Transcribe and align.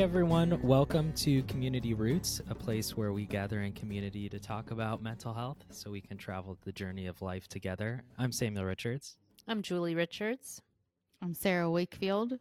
Hey 0.00 0.04
everyone, 0.04 0.58
welcome 0.62 1.12
to 1.12 1.42
Community 1.42 1.92
Routes, 1.92 2.40
a 2.48 2.54
place 2.54 2.96
where 2.96 3.12
we 3.12 3.26
gather 3.26 3.60
in 3.60 3.74
community 3.74 4.30
to 4.30 4.40
talk 4.40 4.70
about 4.70 5.02
mental 5.02 5.34
health 5.34 5.58
so 5.68 5.90
we 5.90 6.00
can 6.00 6.16
travel 6.16 6.56
the 6.64 6.72
journey 6.72 7.06
of 7.06 7.20
life 7.20 7.46
together. 7.48 8.02
I'm 8.16 8.32
Samuel 8.32 8.64
Richards. 8.64 9.18
I'm 9.46 9.60
Julie 9.60 9.94
Richards. 9.94 10.62
I'm 11.20 11.34
Sarah 11.34 11.70
Wakefield. 11.70 12.38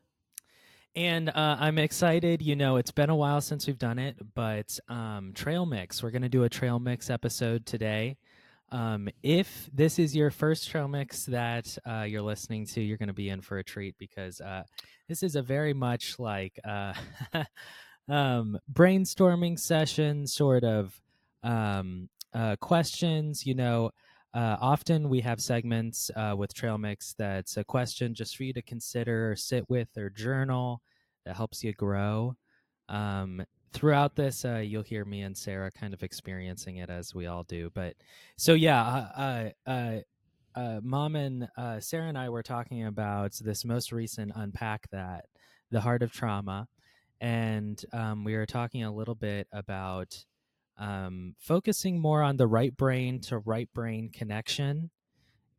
And 0.95 1.27
uh, 1.27 1.57
I'm 1.59 1.77
excited. 1.79 2.41
You 2.41 2.55
know, 2.55 2.77
it's 2.77 2.91
been 2.91 3.09
a 3.09 3.15
while 3.15 3.41
since 3.41 3.67
we've 3.67 3.77
done 3.77 3.99
it, 3.99 4.15
but 4.35 4.79
um, 4.87 5.33
Trail 5.35 5.65
Mix, 5.65 6.01
we're 6.01 6.11
going 6.11 6.21
to 6.21 6.29
do 6.29 6.45
a 6.45 6.49
Trail 6.49 6.79
Mix 6.79 7.09
episode 7.09 7.65
today. 7.65 8.15
Um, 8.71 9.09
if 9.23 9.69
this 9.73 9.97
is 9.97 10.15
your 10.15 10.29
first 10.29 10.69
trail 10.69 10.87
mix 10.87 11.25
that 11.25 11.77
uh, 11.87 12.03
you're 12.03 12.21
listening 12.21 12.65
to, 12.67 12.81
you're 12.81 12.97
going 12.97 13.07
to 13.07 13.13
be 13.13 13.29
in 13.29 13.41
for 13.41 13.57
a 13.57 13.63
treat 13.63 13.95
because 13.97 14.41
uh, 14.41 14.63
this 15.07 15.23
is 15.23 15.35
a 15.35 15.41
very 15.41 15.73
much 15.73 16.19
like 16.19 16.59
uh, 16.63 16.93
um, 18.09 18.59
brainstorming 18.71 19.59
session, 19.59 20.27
sort 20.27 20.63
of 20.63 20.99
um, 21.43 22.09
uh, 22.33 22.55
questions. 22.57 23.45
You 23.45 23.55
know, 23.55 23.91
uh, 24.33 24.57
often 24.61 25.09
we 25.09 25.21
have 25.21 25.41
segments 25.41 26.11
uh, 26.15 26.35
with 26.37 26.53
Trail 26.53 26.77
Mix 26.77 27.15
that's 27.17 27.57
a 27.57 27.63
question 27.63 28.13
just 28.13 28.37
for 28.37 28.43
you 28.43 28.53
to 28.53 28.61
consider, 28.61 29.31
or 29.31 29.35
sit 29.35 29.67
with, 29.69 29.89
or 29.97 30.09
journal 30.09 30.81
that 31.25 31.35
helps 31.35 31.63
you 31.63 31.73
grow. 31.73 32.35
Throughout 33.71 34.15
this, 34.15 34.45
uh, 34.45 34.57
you'll 34.57 34.83
hear 34.83 35.05
me 35.05 35.21
and 35.21 35.37
Sarah 35.37 35.71
kind 35.71 35.93
of 35.93 36.01
experiencing 36.01 36.77
it 36.77 36.89
as 36.89 37.13
we 37.13 37.27
all 37.27 37.43
do. 37.43 37.69
But 37.73 37.95
so 38.35 38.53
yeah, 38.53 38.83
uh, 38.83 39.21
uh, 39.67 39.69
uh, 39.69 39.99
uh 40.55 40.79
mom 40.81 41.15
and 41.15 41.47
uh, 41.55 41.79
Sarah 41.79 42.07
and 42.07 42.17
I 42.17 42.29
were 42.29 42.41
talking 42.41 42.85
about 42.85 43.33
this 43.41 43.63
most 43.63 43.91
recent 43.91 44.31
unpack 44.35 44.89
that 44.91 45.25
the 45.69 45.81
heart 45.81 46.01
of 46.01 46.11
trauma, 46.11 46.67
and 47.21 47.79
um, 47.93 48.23
we 48.23 48.35
were 48.35 48.47
talking 48.47 48.83
a 48.83 48.93
little 48.93 49.13
bit 49.13 49.47
about 49.51 50.17
um, 50.77 51.35
focusing 51.37 51.99
more 51.99 52.23
on 52.23 52.37
the 52.37 52.47
right 52.47 52.75
brain 52.75 53.21
to 53.21 53.37
right 53.39 53.69
brain 53.75 54.09
connection, 54.11 54.89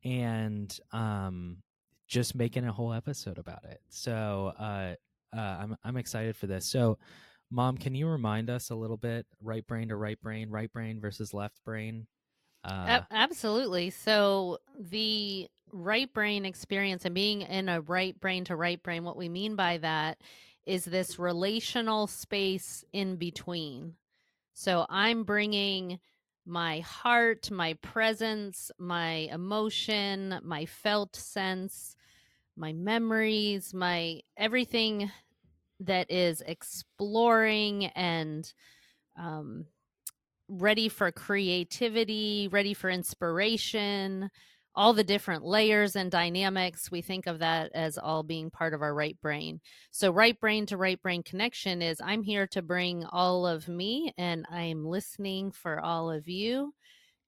and 0.04 0.76
um, 0.92 1.58
just 2.08 2.34
making 2.34 2.64
a 2.64 2.72
whole 2.72 2.92
episode 2.92 3.38
about 3.38 3.64
it. 3.64 3.80
So 3.88 4.52
I'm 5.32 5.76
I'm 5.84 5.96
excited 5.96 6.36
for 6.36 6.48
this. 6.48 6.66
So 6.66 6.98
Mom, 7.50 7.76
can 7.76 7.94
you 7.94 8.06
remind 8.06 8.48
us 8.48 8.70
a 8.70 8.74
little 8.74 8.96
bit 8.96 9.26
right 9.40 9.66
brain 9.66 9.88
to 9.88 9.96
right 9.96 10.20
brain, 10.20 10.50
right 10.50 10.72
brain 10.72 11.00
versus 11.00 11.34
left 11.34 11.62
brain? 11.64 12.06
Uh, 12.64 13.02
absolutely. 13.10 13.90
So 13.90 14.58
the 14.78 15.48
right 15.72 16.12
brain 16.12 16.44
experience 16.44 17.04
and 17.04 17.14
being 17.14 17.42
in 17.42 17.68
a 17.68 17.80
right 17.80 18.18
brain 18.18 18.44
to 18.44 18.56
right 18.56 18.82
brain, 18.82 19.04
what 19.04 19.16
we 19.16 19.28
mean 19.28 19.54
by 19.56 19.78
that 19.78 20.20
is 20.64 20.84
this 20.84 21.18
relational 21.18 22.06
space 22.06 22.84
in 22.92 23.16
between. 23.16 23.96
So 24.54 24.86
I'm 24.88 25.24
bringing 25.24 26.00
my 26.46 26.80
heart, 26.80 27.50
my 27.50 27.74
presence, 27.74 28.70
my 28.78 29.28
emotion, 29.32 30.40
my 30.42 30.66
felt 30.66 31.16
sense, 31.16 31.96
my 32.56 32.72
memories, 32.72 33.74
my 33.74 34.20
everything 34.36 35.10
that 35.80 36.10
is 36.10 36.42
exploring 36.46 37.86
and 37.86 38.52
um, 39.18 39.66
ready 40.48 40.88
for 40.88 41.10
creativity, 41.12 42.48
ready 42.50 42.74
for 42.74 42.90
inspiration, 42.90 44.30
all 44.74 44.92
the 44.92 45.04
different 45.04 45.44
layers 45.44 45.96
and 45.96 46.10
dynamics. 46.10 46.90
We 46.90 47.02
think 47.02 47.26
of 47.26 47.40
that 47.40 47.72
as 47.74 47.98
all 47.98 48.22
being 48.22 48.50
part 48.50 48.74
of 48.74 48.82
our 48.82 48.94
right 48.94 49.16
brain. 49.20 49.60
So, 49.90 50.10
right 50.10 50.38
brain 50.38 50.66
to 50.66 50.76
right 50.76 51.00
brain 51.00 51.22
connection 51.22 51.82
is 51.82 52.00
I'm 52.04 52.22
here 52.22 52.46
to 52.48 52.62
bring 52.62 53.04
all 53.04 53.46
of 53.46 53.68
me 53.68 54.12
and 54.16 54.46
I'm 54.50 54.84
listening 54.84 55.52
for 55.52 55.80
all 55.80 56.10
of 56.10 56.28
you. 56.28 56.74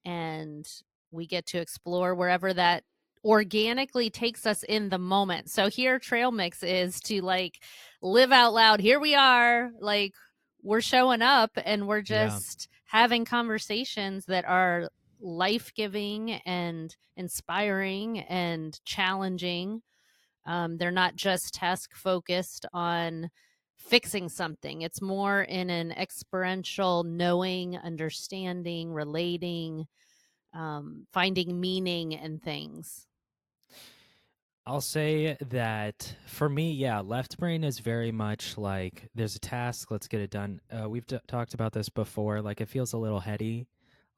And 0.05 0.67
we 1.11 1.27
get 1.27 1.47
to 1.47 1.59
explore 1.59 2.15
wherever 2.15 2.53
that 2.55 2.85
organically 3.25 4.11
takes 4.11 4.47
us 4.47 4.63
in 4.65 4.89
the 4.89 4.99
moment. 4.99 5.51
So 5.51 5.69
here 5.69 5.99
trail 5.99 6.33
mix 6.33 6.63
is 6.63 7.01
to 7.03 7.23
like 7.23 7.61
live 8.01 8.33
out 8.33 8.53
loud. 8.53 8.81
Here 8.81 8.99
we 8.99 9.15
are, 9.15 9.71
like 9.81 10.15
we're 10.63 10.81
showing 10.81 11.23
up 11.23 11.51
and 11.57 11.87
we're 11.87 12.03
just 12.03 12.69
yeah. 12.71 12.99
having 13.01 13.25
conversations 13.25 14.25
that 14.27 14.45
are 14.45 14.89
life-giving 15.21 16.33
and 16.47 16.97
inspiring 17.17 18.21
and 18.21 18.79
challenging. 18.85 19.83
Um, 20.45 20.77
they're 20.77 20.91
not 20.91 21.15
just 21.15 21.55
task 21.55 21.95
focused 21.95 22.67
on 22.73 23.31
fixing 23.77 24.29
something. 24.29 24.83
It's 24.83 25.01
more 25.01 25.43
in 25.43 25.71
an 25.71 25.93
experiential 25.93 27.05
knowing, 27.05 27.77
understanding, 27.77 28.93
relating, 28.93 29.87
um, 30.55 31.07
finding 31.13 31.61
meaning 31.61 32.13
in 32.13 32.39
things. 32.39 33.07
I'll 34.65 34.81
say 34.81 35.37
that 35.51 36.15
for 36.27 36.49
me, 36.49 36.73
yeah, 36.73 37.01
left 37.01 37.37
brain 37.37 37.65
is 37.65 37.81
very 37.81 38.13
much 38.13 38.57
like 38.57 39.09
there's 39.15 39.35
a 39.35 39.41
task, 39.41 39.91
let's 39.91 40.07
get 40.07 40.21
it 40.21 40.31
done. 40.31 40.61
Uh, 40.71 40.89
we've 40.89 41.07
talked 41.27 41.55
about 41.55 41.73
this 41.73 41.89
before. 41.89 42.41
Like 42.41 42.61
it 42.61 42.69
feels 42.69 42.93
a 42.93 42.99
little 42.99 43.19
heady, 43.19 43.67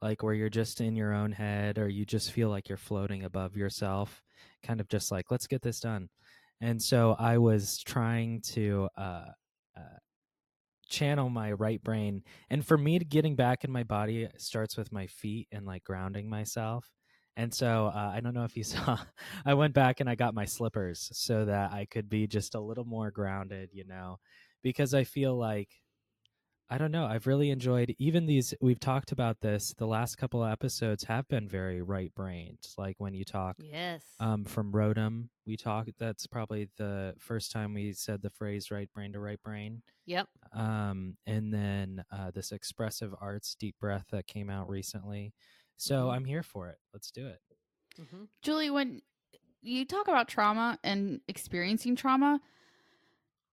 like 0.03 0.22
where 0.22 0.34
you're 0.34 0.50
just 0.50 0.82
in 0.82 0.97
your 0.97 1.15
own 1.15 1.32
head 1.32 1.78
or 1.78 1.88
you 1.88 2.05
just 2.05 2.31
feel 2.32 2.50
like 2.50 2.69
you're 2.69 2.77
floating 2.77 3.25
above 3.25 3.56
yourself, 3.56 4.22
kind 4.62 4.81
of 4.81 4.88
just 4.88 5.10
like, 5.10 5.31
let's 5.31 5.47
get 5.47 5.62
this 5.62 5.81
done. 5.81 6.10
And 6.61 6.81
so 6.81 7.16
I 7.19 7.38
was 7.38 7.78
trying 7.78 8.43
to 8.53 8.88
uh, 8.99 9.28
uh, 9.75 9.99
channel 10.91 11.31
my 11.31 11.53
right 11.53 11.82
brain. 11.82 12.22
And 12.50 12.65
for 12.66 12.76
me, 12.76 12.99
getting 12.99 13.34
back 13.34 13.65
in 13.65 13.72
my 13.72 13.82
body 13.82 14.28
starts 14.37 14.76
with 14.76 14.93
my 14.93 15.06
feet 15.06 15.49
and 15.53 15.65
like 15.65 15.84
grounding 15.84 16.28
myself. 16.28 16.91
And 17.37 17.53
so 17.53 17.91
uh, 17.95 18.12
I 18.15 18.21
don't 18.21 18.34
know 18.34 18.45
if 18.45 18.56
you 18.56 18.65
saw, 18.65 18.99
I 19.45 19.55
went 19.55 19.75
back 19.75 20.00
and 20.00 20.09
I 20.09 20.15
got 20.15 20.34
my 20.34 20.45
slippers 20.45 21.11
so 21.12 21.45
that 21.45 21.72
I 21.72 21.87
could 21.91 22.09
be 22.09 22.27
just 22.27 22.55
a 22.55 22.61
little 22.61 22.84
more 22.84 23.11
grounded, 23.11 23.71
you 23.72 23.84
know, 23.84 24.19
because 24.62 24.95
I 24.95 25.05
feel 25.05 25.37
like, 25.37 25.69
I 26.71 26.78
don't 26.78 26.93
know, 26.93 27.05
I've 27.05 27.27
really 27.27 27.50
enjoyed 27.50 27.94
even 27.99 28.25
these. 28.25 28.55
We've 28.61 28.81
talked 28.81 29.12
about 29.12 29.39
this. 29.43 29.75
The 29.77 29.87
last 29.87 30.17
couple 30.17 30.43
of 30.43 30.50
episodes 30.50 31.05
have 31.05 31.28
been 31.28 31.47
very 31.47 31.83
right 31.83 32.12
brained. 32.15 32.59
Like 32.78 32.94
when 32.99 33.12
you 33.12 33.23
talk 33.23 33.56
yes. 33.59 34.03
um, 34.19 34.44
from 34.44 34.73
Rotem, 34.73 35.28
we 35.47 35.59
talk, 35.59 35.89
that's 35.99 36.27
probably 36.27 36.71
the 36.78 37.15
first 37.19 37.53
time 37.53 37.75
we 37.75 37.93
said 37.93 38.23
the 38.23 38.31
phrase 38.31 38.71
right 38.71 38.91
brain 38.94 39.12
to 39.12 39.21
right 39.21 39.41
brain. 39.43 39.83
Yep. 40.06 40.27
Um, 40.55 41.17
and 41.27 41.53
then 41.53 42.03
uh, 42.11 42.31
this 42.31 42.50
expressive 42.50 43.15
arts 43.21 43.55
deep 43.61 43.77
breath 43.78 44.06
that 44.11 44.27
came 44.27 44.49
out 44.49 44.69
recently 44.69 45.34
so 45.77 45.95
mm-hmm. 45.95 46.11
I'm 46.11 46.25
here 46.25 46.43
for 46.43 46.69
it. 46.69 46.79
Let's 46.93 47.11
do 47.11 47.27
it. 47.27 47.41
Mm-hmm. 48.01 48.25
Julie, 48.43 48.71
when 48.71 49.03
you 49.62 49.85
talk 49.85 50.09
about 50.09 50.29
trauma 50.29 50.79
and 50.85 51.21
experiencing 51.29 51.97
trauma, 51.97 52.41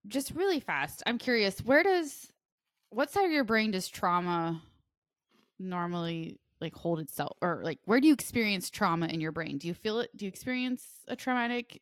just 0.08 0.32
really 0.32 0.59
fast, 0.59 1.04
I'm 1.06 1.18
curious, 1.18 1.59
where 1.59 1.84
does 1.84 2.32
what 2.90 3.12
side 3.12 3.26
of 3.26 3.32
your 3.32 3.44
brain 3.44 3.72
does 3.72 3.88
trauma 3.88 4.62
normally 5.59 6.40
like 6.59 6.76
hold 6.76 7.00
itself 7.00 7.38
or 7.41 7.62
like 7.64 7.79
where 7.85 8.00
do 8.00 8.08
you 8.08 8.14
experience 8.14 8.70
trauma 8.70 9.08
in 9.08 9.22
your 9.22 9.32
brain? 9.32 9.58
Do 9.58 9.67
you 9.67 9.74
feel 9.74 10.00
it? 10.00 10.16
Do 10.16 10.26
you 10.26 10.29
experience 10.29 10.84
a 11.08 11.16
traumatic 11.16 11.82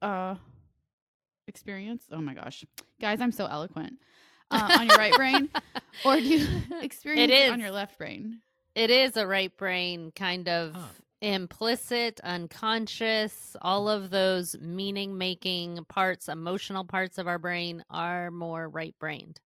uh 0.00 0.36
experience? 1.48 2.04
Oh 2.10 2.20
my 2.20 2.34
gosh. 2.34 2.64
Guys, 3.00 3.20
I'm 3.20 3.32
so 3.32 3.46
eloquent. 3.46 3.94
Uh, 4.48 4.76
on 4.78 4.86
your 4.86 4.96
right 4.96 5.12
brain 5.14 5.50
or 6.04 6.14
do 6.14 6.22
you 6.22 6.46
experience 6.80 7.32
it, 7.32 7.46
it 7.46 7.52
on 7.52 7.58
your 7.58 7.72
left 7.72 7.98
brain? 7.98 8.40
It 8.76 8.90
is 8.90 9.16
a 9.16 9.26
right 9.26 9.56
brain 9.56 10.12
kind 10.14 10.46
of 10.50 10.74
huh. 10.74 10.88
implicit, 11.22 12.20
unconscious. 12.22 13.56
All 13.62 13.88
of 13.88 14.10
those 14.10 14.54
meaning 14.60 15.16
making 15.16 15.82
parts, 15.88 16.28
emotional 16.28 16.84
parts 16.84 17.16
of 17.16 17.26
our 17.26 17.38
brain 17.38 17.82
are 17.88 18.30
more 18.30 18.68
right 18.68 18.94
brained. 19.00 19.40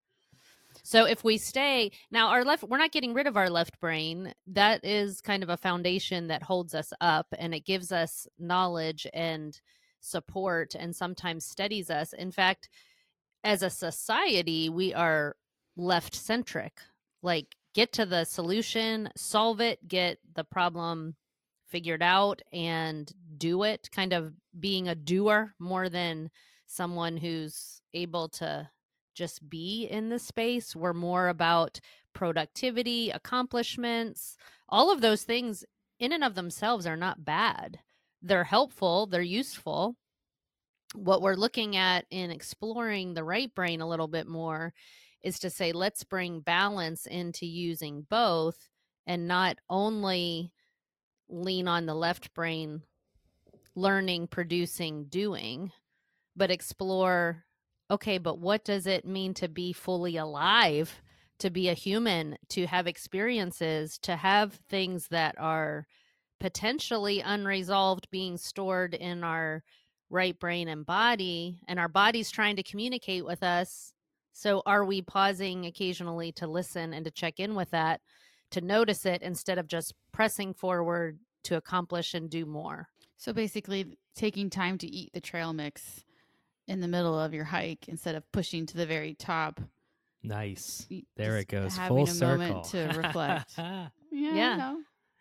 So 0.83 1.05
if 1.05 1.23
we 1.23 1.37
stay 1.37 1.91
now, 2.11 2.27
our 2.27 2.43
left, 2.43 2.63
we're 2.63 2.77
not 2.77 2.91
getting 2.91 3.13
rid 3.13 3.25
of 3.25 3.37
our 3.37 3.49
left 3.49 3.79
brain. 3.79 4.33
That 4.47 4.83
is 4.83 5.21
kind 5.21 5.43
of 5.43 5.49
a 5.49 5.55
foundation 5.55 6.27
that 6.27 6.43
holds 6.43 6.75
us 6.75 6.91
up 6.99 7.27
and 7.39 7.55
it 7.55 7.65
gives 7.65 7.93
us 7.93 8.27
knowledge 8.37 9.07
and 9.13 9.57
support 10.01 10.75
and 10.75 10.93
sometimes 10.93 11.45
steadies 11.45 11.89
us. 11.89 12.11
In 12.11 12.33
fact, 12.33 12.67
as 13.45 13.63
a 13.63 13.69
society, 13.69 14.67
we 14.67 14.93
are 14.93 15.37
left 15.77 16.15
centric. 16.15 16.81
Like 17.23 17.55
get 17.73 17.93
to 17.93 18.05
the 18.05 18.25
solution, 18.25 19.09
solve 19.15 19.61
it, 19.61 19.87
get 19.87 20.19
the 20.35 20.43
problem 20.43 21.15
figured 21.67 22.03
out 22.03 22.41
and 22.51 23.11
do 23.37 23.63
it, 23.63 23.89
kind 23.91 24.13
of 24.13 24.33
being 24.59 24.87
a 24.89 24.95
doer 24.95 25.53
more 25.59 25.89
than 25.89 26.29
someone 26.67 27.17
who's 27.17 27.81
able 27.93 28.27
to 28.29 28.69
just 29.15 29.49
be 29.49 29.85
in 29.85 30.09
the 30.09 30.19
space. 30.19 30.75
We're 30.75 30.93
more 30.93 31.29
about 31.29 31.79
productivity, 32.13 33.09
accomplishments, 33.09 34.37
all 34.69 34.91
of 34.91 35.01
those 35.01 35.23
things 35.23 35.65
in 35.99 36.11
and 36.13 36.23
of 36.23 36.35
themselves 36.35 36.85
are 36.85 36.97
not 36.97 37.25
bad. 37.25 37.79
They're 38.21 38.43
helpful, 38.45 39.07
they're 39.07 39.21
useful. 39.21 39.95
what 40.95 41.21
we're 41.21 41.35
looking 41.35 41.75
at 41.75 42.05
in 42.09 42.31
exploring 42.31 43.13
the 43.13 43.23
right 43.23 43.53
brain 43.55 43.81
a 43.81 43.87
little 43.87 44.07
bit 44.07 44.27
more 44.27 44.73
is 45.23 45.39
to 45.39 45.49
say 45.49 45.71
let's 45.71 46.03
bring 46.03 46.39
balance 46.39 47.05
into 47.05 47.45
using 47.45 48.05
both 48.09 48.69
and 49.07 49.27
not 49.27 49.57
only 49.69 50.51
lean 51.29 51.67
on 51.67 51.85
the 51.85 51.95
left 51.95 52.33
brain 52.33 52.81
learning 53.75 54.27
producing 54.27 55.05
doing 55.05 55.71
but 56.35 56.51
explore 56.51 57.45
okay 57.89 58.17
but 58.17 58.37
what 58.37 58.63
does 58.65 58.85
it 58.85 59.05
mean 59.05 59.33
to 59.33 59.47
be 59.47 59.71
fully 59.71 60.17
alive 60.17 61.01
to 61.39 61.49
be 61.49 61.69
a 61.69 61.73
human 61.73 62.37
to 62.49 62.67
have 62.67 62.85
experiences 62.85 63.97
to 63.97 64.15
have 64.15 64.59
things 64.69 65.07
that 65.07 65.35
are 65.39 65.87
potentially 66.39 67.21
unresolved 67.21 68.09
being 68.11 68.37
stored 68.37 68.93
in 68.93 69.23
our 69.23 69.63
right 70.09 70.37
brain 70.39 70.67
and 70.67 70.85
body 70.85 71.61
and 71.67 71.79
our 71.79 71.87
body's 71.87 72.29
trying 72.29 72.55
to 72.57 72.63
communicate 72.63 73.25
with 73.25 73.41
us 73.41 73.93
so 74.33 74.61
are 74.65 74.85
we 74.85 75.01
pausing 75.01 75.65
occasionally 75.65 76.31
to 76.31 76.47
listen 76.47 76.93
and 76.93 77.05
to 77.05 77.11
check 77.11 77.39
in 77.39 77.55
with 77.55 77.69
that 77.71 78.01
to 78.51 78.61
notice 78.61 79.05
it 79.05 79.21
instead 79.21 79.57
of 79.57 79.67
just 79.67 79.93
pressing 80.11 80.53
forward 80.53 81.19
to 81.43 81.55
accomplish 81.55 82.13
and 82.13 82.29
do 82.29 82.45
more 82.45 82.87
So 83.17 83.33
basically, 83.33 83.97
taking 84.15 84.49
time 84.49 84.77
to 84.79 84.87
eat 84.87 85.11
the 85.13 85.21
trail 85.21 85.53
mix 85.53 86.03
in 86.67 86.81
the 86.81 86.87
middle 86.87 87.17
of 87.19 87.33
your 87.33 87.45
hike 87.45 87.87
instead 87.87 88.15
of 88.15 88.29
pushing 88.31 88.65
to 88.67 88.77
the 88.77 88.85
very 88.85 89.13
top. 89.15 89.59
Nice. 90.23 90.87
There 91.17 91.31
just 91.37 91.41
it 91.41 91.47
goes. 91.47 91.77
Having 91.77 91.97
Full 91.97 92.03
a 92.03 92.07
circle. 92.07 92.37
moment 92.37 92.63
to 92.65 92.87
reflect. 92.95 93.53
yeah. 93.57 93.87
you 94.11 94.31
Yeah. 94.35 94.55
know. 94.57 94.77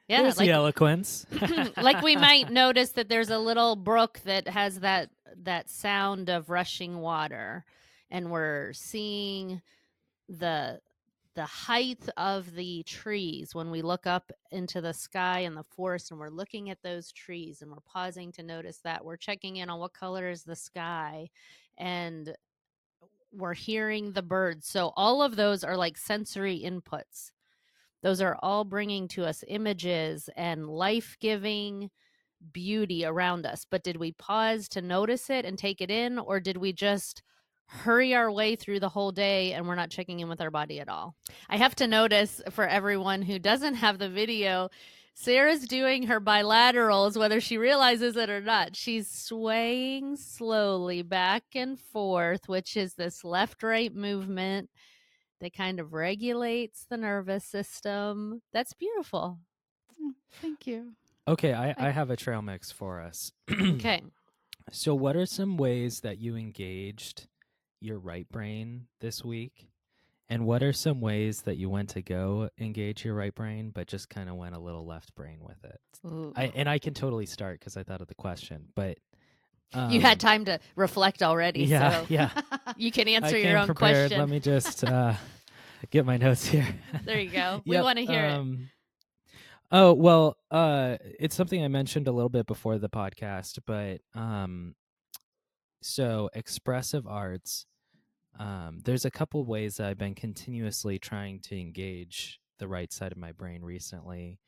yeah 0.09 0.23
There's 0.23 0.37
like 0.39 0.47
the 0.49 0.53
eloquence. 0.53 1.27
like 1.77 2.03
we 2.03 2.17
might 2.29 2.51
notice 2.51 2.91
that 2.93 3.09
there's 3.09 3.31
a 3.31 3.39
little 3.39 3.77
brook 3.77 4.21
that 4.25 4.49
has 4.49 4.81
that 4.81 5.11
that 5.45 5.71
sound 5.71 6.29
of 6.29 6.51
rushing 6.51 6.99
water 7.01 7.65
and 8.11 8.31
we're 8.31 8.73
seeing 8.73 9.61
the 10.29 10.81
the 11.37 11.47
height 11.47 12.09
of 12.17 12.55
the 12.55 12.83
trees. 12.83 13.55
When 13.55 13.71
we 13.71 13.83
look 13.83 14.07
up 14.07 14.33
into 14.51 14.81
the 14.81 14.93
sky 14.93 15.41
and 15.41 15.57
the 15.57 15.65
forest 15.65 16.11
and 16.11 16.19
we're 16.19 16.29
looking 16.29 16.71
at 16.71 16.83
those 16.83 17.12
trees 17.12 17.62
and 17.62 17.71
we're 17.71 17.79
pausing 17.87 18.33
to 18.33 18.43
notice 18.43 18.79
that 18.79 19.05
we're 19.05 19.17
checking 19.17 19.57
in 19.57 19.71
on 19.71 19.79
what 19.79 19.95
color 19.95 20.29
is 20.29 20.43
the 20.43 20.57
sky 20.57 21.31
and 21.79 22.35
we're 23.33 23.55
hearing 23.55 24.13
the 24.13 24.23
birds. 24.23 24.67
So 24.67 24.93
all 24.97 25.23
of 25.23 25.37
those 25.37 25.63
are 25.63 25.77
like 25.77 25.97
sensory 25.97 26.61
inputs. 26.65 27.31
Those 28.03 28.21
are 28.21 28.37
all 28.43 28.65
bringing 28.65 29.06
to 29.09 29.25
us 29.25 29.45
images 29.47 30.29
and 30.37 30.69
life-giving 30.69 31.91
beauty 32.53 33.05
around 33.05 33.47
us. 33.47 33.67
But 33.71 33.85
did 33.85 33.99
we 33.99 34.13
pause 34.13 34.69
to 34.71 34.83
notice 34.83 35.31
it 35.31 35.45
and 35.45 35.56
take 35.56 35.81
it 35.81 35.91
in 35.91 36.19
or 36.19 36.41
did 36.41 36.56
we 36.56 36.73
just 36.73 37.23
hurry 37.70 38.14
our 38.14 38.31
way 38.32 38.56
through 38.56 38.81
the 38.81 38.88
whole 38.88 39.12
day 39.12 39.52
and 39.52 39.67
we're 39.67 39.75
not 39.76 39.90
checking 39.90 40.19
in 40.20 40.28
with 40.28 40.40
our 40.40 40.50
body 40.50 40.81
at 40.81 40.88
all. 40.88 41.14
I 41.49 41.56
have 41.56 41.75
to 41.76 41.87
notice 41.87 42.40
for 42.50 42.67
everyone 42.67 43.22
who 43.22 43.38
doesn't 43.38 43.75
have 43.75 43.99
the 43.99 44.08
video 44.08 44.70
sarah's 45.14 45.67
doing 45.67 46.05
her 46.05 46.20
bilaterals 46.20 47.17
whether 47.17 47.40
she 47.40 47.58
realizes 47.58 48.17
it 48.17 48.28
or 48.31 48.40
not. 48.40 48.75
She's 48.75 49.08
swaying 49.08 50.17
slowly 50.17 51.02
back 51.02 51.44
and 51.55 51.78
forth 51.78 52.49
which 52.49 52.76
is 52.76 52.94
this 52.94 53.22
left 53.25 53.62
right 53.62 53.94
movement 53.94 54.69
that 55.40 55.55
kind 55.55 55.78
of 55.78 55.93
regulates 55.93 56.87
the 56.90 56.96
nervous 56.96 57.44
system. 57.44 58.43
That's 58.52 58.72
beautiful. 58.75 59.38
Mm, 60.02 60.14
Thank 60.43 60.67
you. 60.67 60.93
okay, 61.28 61.52
I, 61.52 61.70
I- 61.70 61.75
I 61.78 61.90
have 61.90 62.11
a 62.11 62.17
trail 62.17 62.43
mix 62.43 62.72
for 62.72 63.00
us. 63.00 63.32
okay. 63.50 64.02
So, 64.72 64.94
what 64.94 65.17
are 65.17 65.26
some 65.26 65.56
ways 65.56 66.00
that 66.00 66.19
you 66.19 66.37
engaged 66.37 67.26
your 67.81 67.99
right 67.99 68.29
brain 68.31 68.87
this 69.00 69.25
week? 69.25 69.69
And 70.29 70.47
what 70.47 70.62
are 70.62 70.73
some 70.73 71.00
ways 71.00 71.43
that 71.43 71.56
you 71.56 71.69
went 71.69 71.88
to 71.91 72.03
go 72.03 72.50
engage 72.59 73.05
your 73.05 73.15
right 73.15 73.35
brain, 73.35 73.71
but 73.75 73.88
just 73.88 74.09
kind 74.09 74.29
of 74.29 74.37
went 74.37 74.55
a 74.55 74.61
little 74.61 74.87
left 74.87 75.15
brain 75.17 75.38
with 75.41 75.65
it? 75.65 75.81
I, 76.37 76.53
and 76.55 76.69
I 76.69 76.79
can 76.79 76.94
totally 76.94 77.27
start 77.27 77.59
because 77.59 77.77
I 77.77 77.82
thought 77.82 78.00
of 78.00 78.06
the 78.06 78.15
question, 78.15 78.67
but 78.77 78.99
you 79.73 79.79
um, 79.81 80.00
had 80.00 80.21
time 80.21 80.44
to 80.44 80.61
reflect 80.77 81.23
already 81.23 81.67
Yeah, 81.67 81.91
so 82.00 82.06
yeah. 82.09 82.31
you 82.77 82.93
can 82.93 83.09
answer 83.09 83.37
came 83.37 83.49
your 83.50 83.59
own 83.59 83.67
prepared. 83.67 84.11
question 84.11 84.21
Let 84.21 84.29
me 84.29 84.38
just 84.38 84.85
uh, 84.85 85.15
get 85.91 86.06
my 86.06 86.17
notes 86.17 86.47
here. 86.47 86.67
there 87.05 87.19
you 87.21 87.31
go 87.31 87.62
we 87.67 87.75
Yep, 87.75 87.85
want 87.85 87.99
to 87.99 88.05
hear 88.05 88.25
it 88.25 88.32
um, 88.32 88.69
Oh 89.73 89.93
well, 89.93 90.37
uh, 90.50 90.97
it's 91.21 91.37
something 91.37 91.62
I 91.62 91.69
mentioned 91.69 92.09
a 92.09 92.12
little 92.12 92.29
bit 92.29 92.47
before 92.47 92.79
the 92.79 92.88
podcast, 92.88 93.61
but 93.67 94.00
um, 94.21 94.75
so 95.81 96.29
expressive 96.35 97.06
arts. 97.06 97.67
Um, 98.38 98.81
there's 98.85 99.05
a 99.05 99.11
couple 99.11 99.44
ways 99.44 99.77
that 99.77 99.88
I've 99.88 99.99
been 99.99 100.15
continuously 100.15 100.99
trying 100.99 101.41
to 101.43 101.59
engage 101.61 102.41
the 102.59 102.69
right 102.69 102.93
side 102.93 103.12
of 103.12 103.19
my 103.19 103.32
brain 103.32 103.62
recently, 103.62 104.38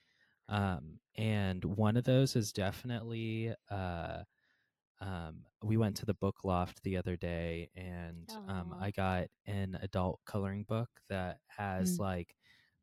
um, 0.48 1.00
and 1.16 1.64
one 1.64 1.96
of 1.96 2.04
those 2.04 2.36
is 2.36 2.52
definitely. 2.52 3.54
Uh, 3.70 4.24
um, 5.00 5.46
we 5.62 5.76
went 5.76 5.96
to 5.96 6.06
the 6.06 6.14
book 6.14 6.44
loft 6.44 6.82
the 6.84 6.96
other 6.96 7.16
day, 7.16 7.70
and 7.74 8.38
um, 8.48 8.74
I 8.80 8.92
got 8.92 9.28
an 9.46 9.76
adult 9.82 10.20
coloring 10.26 10.64
book 10.64 10.90
that 11.08 11.40
has 11.48 11.98
Mm. 11.98 12.00
like 12.00 12.36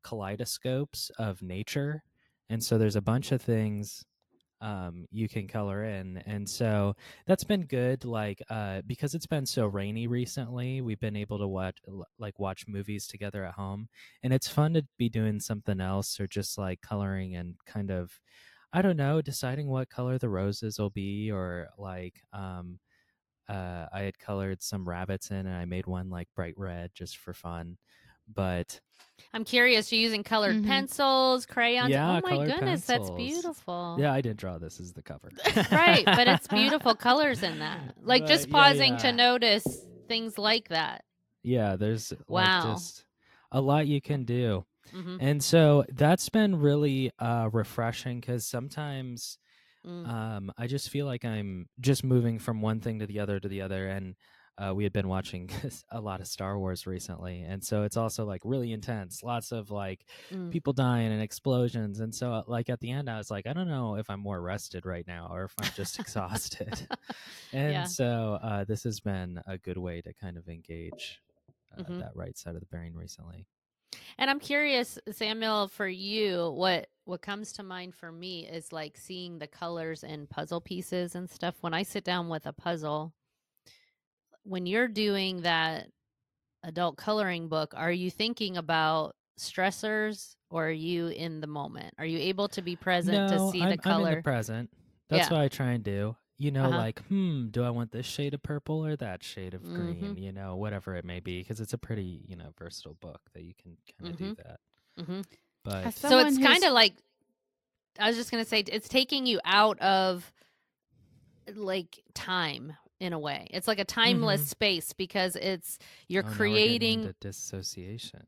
kaleidoscopes 0.04 1.10
of 1.20 1.42
nature 1.42 2.04
and 2.50 2.64
so 2.64 2.78
there's 2.78 2.96
a 2.96 3.02
bunch 3.02 3.32
of 3.34 3.42
things 3.42 4.06
um, 4.62 5.06
you 5.12 5.30
can 5.30 5.48
color 5.48 5.86
in. 5.86 6.18
And 6.26 6.48
so 6.48 6.96
that's 7.26 7.44
been 7.44 7.66
good 7.66 8.06
like 8.06 8.42
uh, 8.50 8.82
because 8.86 9.16
it's 9.16 9.28
been 9.28 9.46
so 9.46 9.68
rainy 9.68 10.08
recently 10.08 10.82
we've 10.82 11.00
been 11.00 11.16
able 11.16 11.40
to 11.40 11.48
watch 11.48 11.78
like 12.18 12.40
watch 12.40 12.66
movies 12.68 13.08
together 13.08 13.46
at 13.46 13.54
home. 13.54 13.88
And 14.24 14.34
it's 14.34 14.48
fun 14.48 14.74
to 14.74 14.86
be 14.98 15.10
doing 15.10 15.40
something 15.40 15.80
else 15.80 16.20
or 16.20 16.28
just 16.28 16.58
like 16.58 16.82
coloring 16.82 17.36
and 17.36 17.56
kind 17.66 17.92
of 17.92 18.12
i 18.74 18.82
don't 18.82 18.98
know 18.98 19.22
deciding 19.22 19.68
what 19.68 19.90
color 19.90 20.18
the 20.18 20.30
roses 20.30 20.80
will 20.80 20.90
be 20.90 21.32
or 21.32 21.70
like 21.78 22.22
um, 22.34 22.80
uh, 23.50 23.86
i 23.94 24.02
had 24.02 24.20
colored 24.20 24.62
some 24.62 24.88
rabbits 24.88 25.32
in 25.32 25.38
and 25.48 25.56
i 25.56 25.66
made 25.66 25.88
one 25.88 26.10
like 26.10 26.28
bright 26.36 26.54
red 26.58 26.92
just 26.94 27.18
for 27.18 27.34
fun 27.34 27.78
but 28.34 28.80
i'm 29.34 29.44
curious 29.44 29.92
you're 29.92 30.02
using 30.02 30.24
colored 30.24 30.56
Mhm. 30.58 30.66
pencils 30.68 31.46
crayons 31.46 31.92
Yeah, 31.92 32.18
oh 32.18 32.22
my 32.22 32.30
colored 32.30 32.48
goodness 32.48 32.86
that's 32.86 33.10
beautiful 33.12 33.96
yeah 34.00 34.14
i 34.14 34.22
didn't 34.22 34.40
draw 34.40 34.58
this 34.58 34.80
as 34.80 34.94
the 34.94 35.02
cover 35.04 35.30
right 35.72 36.06
but 36.06 36.28
it's 36.28 36.48
beautiful 36.48 36.96
colors 37.10 37.44
in 37.44 37.60
that 37.60 37.94
like 38.04 38.24
But, 38.24 38.30
just 38.30 38.48
yeah, 38.50 38.54
pausing 38.54 38.98
to 38.98 39.12
notice 39.12 39.86
things 40.08 40.38
like 40.38 40.70
that 40.70 41.04
Yeah, 41.44 41.76
there's 41.78 42.12
Wow. 42.28 42.44
like 42.46 42.78
just 42.78 43.06
a 43.52 43.62
lot 43.62 43.88
you 43.88 44.02
can 44.02 44.24
do. 44.26 44.66
hmm 44.92 45.18
And 45.20 45.44
so 45.44 45.86
that's 45.94 46.30
been 46.30 46.60
really 46.60 47.12
uh 47.20 47.50
refreshing 47.52 48.22
cuz 48.22 48.46
sometimes 48.46 49.38
Mm. 49.86 50.08
um 50.10 50.52
I 50.58 50.68
just 50.68 50.90
feel 50.90 51.06
like 51.06 51.24
I'm 51.24 51.70
just 51.80 52.04
moving 52.04 52.40
from 52.40 52.62
one 52.62 52.82
thing 52.82 53.00
to 53.00 53.08
the 53.08 53.20
other 53.20 53.40
to 53.40 53.48
the 53.48 53.62
other 53.62 53.88
and 53.88 54.16
uh, 54.60 54.74
we 54.74 54.84
had 54.84 54.94
been 54.94 55.08
watching 55.08 55.50
a 55.92 56.02
lot 56.02 56.20
of 56.22 56.28
Star 56.28 56.60
Wars 56.60 56.86
recently, 56.86 57.42
and 57.42 57.64
so 57.64 57.84
it's 57.84 57.98
also 57.98 58.26
like 58.26 58.42
really 58.46 58.72
intense. 58.74 59.24
Lots 59.24 59.52
of 59.52 59.72
like 59.72 60.06
Mm. 60.34 60.52
people 60.52 60.74
dying 60.74 61.12
and 61.12 61.22
explosions, 61.22 62.00
and 62.02 62.14
so 62.14 62.34
uh, 62.34 62.44
like 62.48 62.70
at 62.70 62.80
the 62.80 62.92
end, 62.92 63.10
I 63.10 63.18
was 63.18 63.32
like, 63.32 63.48
I 63.48 63.54
don't 63.54 63.68
know 63.68 63.96
if 63.96 64.10
I'm 64.10 64.20
more 64.20 64.42
rested 64.42 64.86
right 64.86 65.08
now 65.08 65.30
or 65.32 65.46
if 65.46 65.54
I'm 65.60 65.72
just 65.76 66.00
exhausted. 66.00 66.88
and 67.54 67.74
Yeah. 67.74 67.84
so 67.86 68.40
uh, 68.44 68.64
this 68.66 68.84
has 68.84 69.00
been 69.00 69.42
a 69.48 69.58
good 69.58 69.78
way 69.78 70.02
to 70.02 70.14
kind 70.14 70.38
of 70.38 70.48
engage 70.48 71.22
uh, 71.78 71.84
Mhm. 71.84 72.00
that 72.00 72.16
right 72.16 72.38
side 72.38 72.56
of 72.56 72.62
the 72.62 72.68
brain 72.68 72.94
recently. 72.96 73.48
And 74.18 74.30
I'm 74.30 74.40
curious, 74.40 75.00
Samuel, 75.12 75.68
for 75.68 75.88
you, 75.88 76.52
what 76.52 76.90
what 77.06 77.22
comes 77.22 77.54
to 77.54 77.64
mind 77.64 77.96
for 77.96 78.12
me 78.12 78.46
is 78.48 78.72
like 78.72 78.98
seeing 78.98 79.40
the 79.40 79.48
colors 79.48 80.04
in 80.04 80.28
puzzle 80.28 80.62
pieces 80.62 81.16
and 81.16 81.30
stuff. 81.30 81.56
When 81.62 81.74
I 81.74 81.82
sit 81.84 82.04
down 82.04 82.30
with 82.30 82.46
a 82.46 82.54
puzzle, 82.54 83.14
when 84.50 84.66
you're 84.66 84.88
doing 84.88 85.42
that 85.42 85.88
adult 86.64 86.98
coloring 86.98 87.48
book, 87.48 87.74
are 87.76 87.92
you 87.92 88.10
thinking 88.12 88.58
about 88.58 89.16
stressors 89.40 90.36
or 90.50 90.68
are 90.68 90.72
you 90.72 91.08
in 91.08 91.40
the 91.40 91.48
moment? 91.48 91.94
Are 91.98 92.06
you 92.06 92.18
able 92.20 92.48
to 92.50 92.62
be 92.62 92.76
present 92.76 93.30
no, 93.30 93.38
to 93.38 93.52
see 93.52 93.62
I'm, 93.62 93.70
the 93.70 93.78
I'm 93.78 93.82
color? 93.82 94.10
in 94.10 94.16
the 94.18 94.24
present. 94.24 94.70
That's 95.10 95.30
Yeah. 95.30 95.38
what 95.38 95.42
I 95.42 95.48
try 95.48 95.72
and 95.72 95.84
do. 95.84 96.16
You 96.38 96.52
know, 96.52 96.66
Uh-huh. 96.70 96.78
like, 96.78 97.00
hmm, 97.04 97.48
do 97.50 97.64
I 97.64 97.70
want 97.70 97.92
this 97.92 98.06
shade 98.06 98.34
of 98.34 98.42
purple 98.42 98.86
or 98.86 98.96
that 98.96 99.24
shade 99.24 99.54
of 99.54 99.74
green? 99.74 100.16
Mhm. 100.16 100.22
You 100.22 100.32
know, 100.32 100.56
whatever 100.56 100.96
it 100.96 101.06
may 101.06 101.20
be, 101.20 101.42
because 101.42 101.60
it's 101.60 101.74
a 101.74 101.78
pretty, 101.78 102.24
you 102.28 102.36
know, 102.36 102.52
versatile 102.58 102.96
book 102.96 103.22
that 103.34 103.44
you 103.44 103.54
can 103.62 103.78
kind 104.00 104.12
of 104.14 104.18
do 104.18 104.36
that. 104.44 104.60
hmm 105.06 105.22
But 105.64 105.94
So 105.94 106.20
it's 106.20 106.38
kind 106.38 106.64
of 106.64 106.74
like 106.74 106.96
I 108.00 108.08
was 108.08 108.16
just 108.16 108.32
going 108.32 108.44
to 108.44 108.50
say 108.50 108.60
it's 108.62 108.88
taking 108.88 109.26
you 109.26 109.40
out 109.44 109.80
of 109.80 110.32
like 111.56 112.02
time 112.14 112.74
in 113.00 113.14
a 113.14 113.20
way. 113.20 113.48
It's 113.52 113.68
like 113.68 113.80
a 113.80 113.86
timeless 113.86 114.42
Mhm. 114.42 114.50
space 114.50 114.94
because 114.94 115.36
it's 115.36 115.78
you're 116.08 116.24
oh, 116.24 116.34
now 116.34 116.52
we're 116.52 116.62
getting 116.62 116.84
creating 116.84 116.92
into 116.92 117.14
dissociation. 117.20 118.28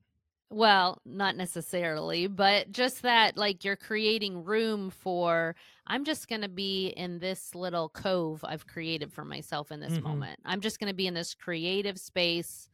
Well, 0.49 1.01
not 1.05 1.37
necessarily, 1.37 2.27
but 2.27 2.71
just 2.73 3.03
that 3.03 3.37
like 3.37 3.63
you're 3.63 3.77
creating 3.77 4.43
room 4.43 4.89
for 4.89 5.55
I'm 5.87 6.03
just 6.03 6.27
going 6.27 6.41
to 6.41 6.49
be 6.49 6.87
in 6.89 7.19
this 7.19 7.55
little 7.55 7.87
cove 7.87 8.43
I've 8.45 8.67
created 8.67 9.13
for 9.13 9.23
myself 9.23 9.71
in 9.71 9.79
this 9.79 10.01
Mhm. 10.01 10.01
moment. 10.01 10.39
I'm 10.43 10.59
just 10.59 10.77
going 10.77 10.89
to 10.89 10.93
be 10.95 11.07
in 11.07 11.13
this 11.13 11.33
creative 11.33 11.97
space. 11.97 12.67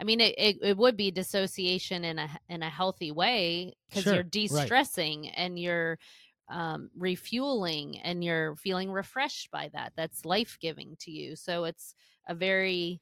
I 0.00 0.04
mean, 0.04 0.20
it, 0.20 0.34
it, 0.38 0.58
it 0.62 0.76
would 0.78 0.96
be 0.96 1.10
dissociation 1.10 2.04
in 2.04 2.18
a 2.18 2.30
in 2.48 2.62
a 2.62 2.70
healthy 2.70 3.12
way 3.12 3.74
because 3.90 4.10
Sure, 4.10 4.12
you're 4.12 4.24
de-stressing 4.24 5.28
and 5.30 5.58
you're 5.58 5.98
um, 6.50 6.90
refueling 6.96 7.98
and 8.00 8.22
you're 8.24 8.56
feeling 8.56 8.90
refreshed 8.90 9.50
by 9.50 9.70
that. 9.72 9.92
That's 9.96 10.24
life 10.24 10.58
giving 10.60 10.96
to 11.00 11.10
you. 11.10 11.36
So 11.36 11.64
it's 11.64 11.94
a 12.28 12.34
very 12.34 13.00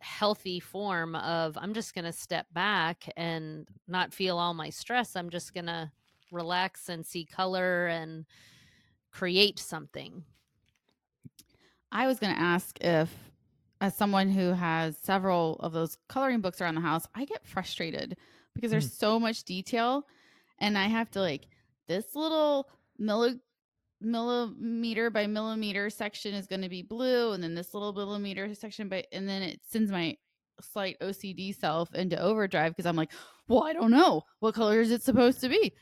healthy 0.00 0.60
form 0.60 1.14
of 1.14 1.56
I'm 1.60 1.74
just 1.74 1.94
going 1.94 2.04
to 2.06 2.12
step 2.12 2.46
back 2.52 3.08
and 3.16 3.68
not 3.86 4.12
feel 4.12 4.38
all 4.38 4.54
my 4.54 4.70
stress. 4.70 5.14
I'm 5.16 5.30
just 5.30 5.54
going 5.54 5.66
to 5.66 5.90
relax 6.32 6.88
and 6.88 7.06
see 7.06 7.24
color 7.24 7.86
and 7.86 8.26
create 9.12 9.58
something. 9.58 10.24
I 11.92 12.06
was 12.06 12.18
going 12.18 12.34
to 12.34 12.40
ask 12.40 12.78
if, 12.80 13.14
as 13.80 13.94
someone 13.96 14.30
who 14.30 14.52
has 14.52 14.96
several 14.96 15.56
of 15.60 15.72
those 15.72 15.98
coloring 16.08 16.40
books 16.40 16.60
around 16.60 16.76
the 16.76 16.80
house, 16.80 17.06
I 17.14 17.24
get 17.24 17.46
frustrated 17.46 18.16
because 18.54 18.70
there's 18.70 18.86
Hmm. 18.86 18.86
so 18.86 19.18
much 19.20 19.44
detail, 19.44 20.06
and 20.58 20.78
I 20.78 20.86
have 20.86 21.10
to 21.12 21.20
like 21.20 21.48
this 21.88 22.14
little 22.14 22.68
milli- 23.00 23.40
millimeter 24.00 25.10
by 25.10 25.26
millimeter 25.26 25.90
section 25.90 26.34
is 26.34 26.46
going 26.46 26.62
to 26.62 26.68
be 26.68 26.82
blue, 26.82 27.32
and 27.32 27.42
then 27.42 27.54
this 27.54 27.74
little 27.74 27.92
millimeter 27.92 28.54
section 28.54 28.88
by, 28.88 29.04
and 29.12 29.28
then 29.28 29.42
it 29.42 29.60
sends 29.68 29.90
my 29.90 30.16
slight 30.60 30.96
OCD 31.00 31.58
self 31.58 31.92
into 31.94 32.20
overdrive 32.20 32.72
because 32.72 32.86
I'm 32.86 32.96
like, 32.96 33.12
well, 33.48 33.64
I 33.64 33.72
don't 33.72 33.90
know 33.90 34.22
what 34.40 34.54
color 34.54 34.80
is 34.80 34.90
it 34.90 35.02
supposed 35.02 35.40
to 35.40 35.48
be. 35.48 35.72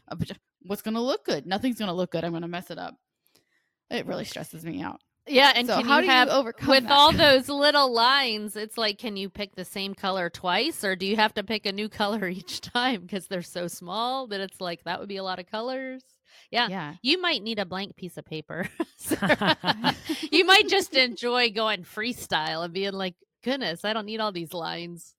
What's 0.62 0.82
going 0.82 0.94
to 0.94 1.00
look 1.00 1.24
good? 1.24 1.46
Nothing's 1.46 1.78
going 1.78 1.88
to 1.88 1.94
look 1.94 2.12
good. 2.12 2.24
I'm 2.24 2.32
going 2.32 2.42
to 2.42 2.48
mess 2.48 2.70
it 2.70 2.78
up. 2.78 2.94
It 3.90 4.06
really 4.06 4.24
stresses 4.24 4.64
me 4.64 4.82
out. 4.82 5.00
Yeah, 5.26 5.52
and 5.54 5.66
so 5.68 5.76
can 5.76 5.84
how 5.86 5.96
you 5.98 6.02
do 6.02 6.08
have 6.10 6.28
you 6.28 6.34
overcome 6.34 6.68
with 6.68 6.82
that? 6.84 6.92
all 6.92 7.12
those 7.12 7.48
little 7.48 7.92
lines, 7.92 8.56
it's 8.56 8.76
like 8.76 8.98
can 8.98 9.16
you 9.16 9.28
pick 9.28 9.54
the 9.54 9.64
same 9.64 9.94
color 9.94 10.28
twice 10.30 10.82
or 10.82 10.96
do 10.96 11.06
you 11.06 11.16
have 11.16 11.34
to 11.34 11.44
pick 11.44 11.66
a 11.66 11.72
new 11.72 11.88
color 11.88 12.26
each 12.28 12.60
time 12.60 13.02
because 13.02 13.26
they're 13.26 13.42
so 13.42 13.68
small 13.68 14.26
that 14.28 14.40
it's 14.40 14.60
like 14.60 14.82
that 14.84 14.98
would 14.98 15.08
be 15.08 15.18
a 15.18 15.22
lot 15.22 15.38
of 15.38 15.46
colors? 15.46 16.02
Yeah. 16.50 16.68
yeah. 16.68 16.94
You 17.02 17.20
might 17.20 17.42
need 17.42 17.58
a 17.60 17.64
blank 17.64 17.94
piece 17.96 18.16
of 18.16 18.24
paper. 18.24 18.66
You 20.32 20.44
might 20.44 20.68
just 20.68 20.94
enjoy 20.94 21.50
going 21.50 21.82
freestyle 21.84 22.64
and 22.64 22.72
being 22.72 22.92
like, 22.92 23.14
goodness, 23.42 23.84
I 23.84 23.92
don't 23.92 24.06
need 24.06 24.20
all 24.20 24.32
these 24.32 24.52
lines. 24.52 25.14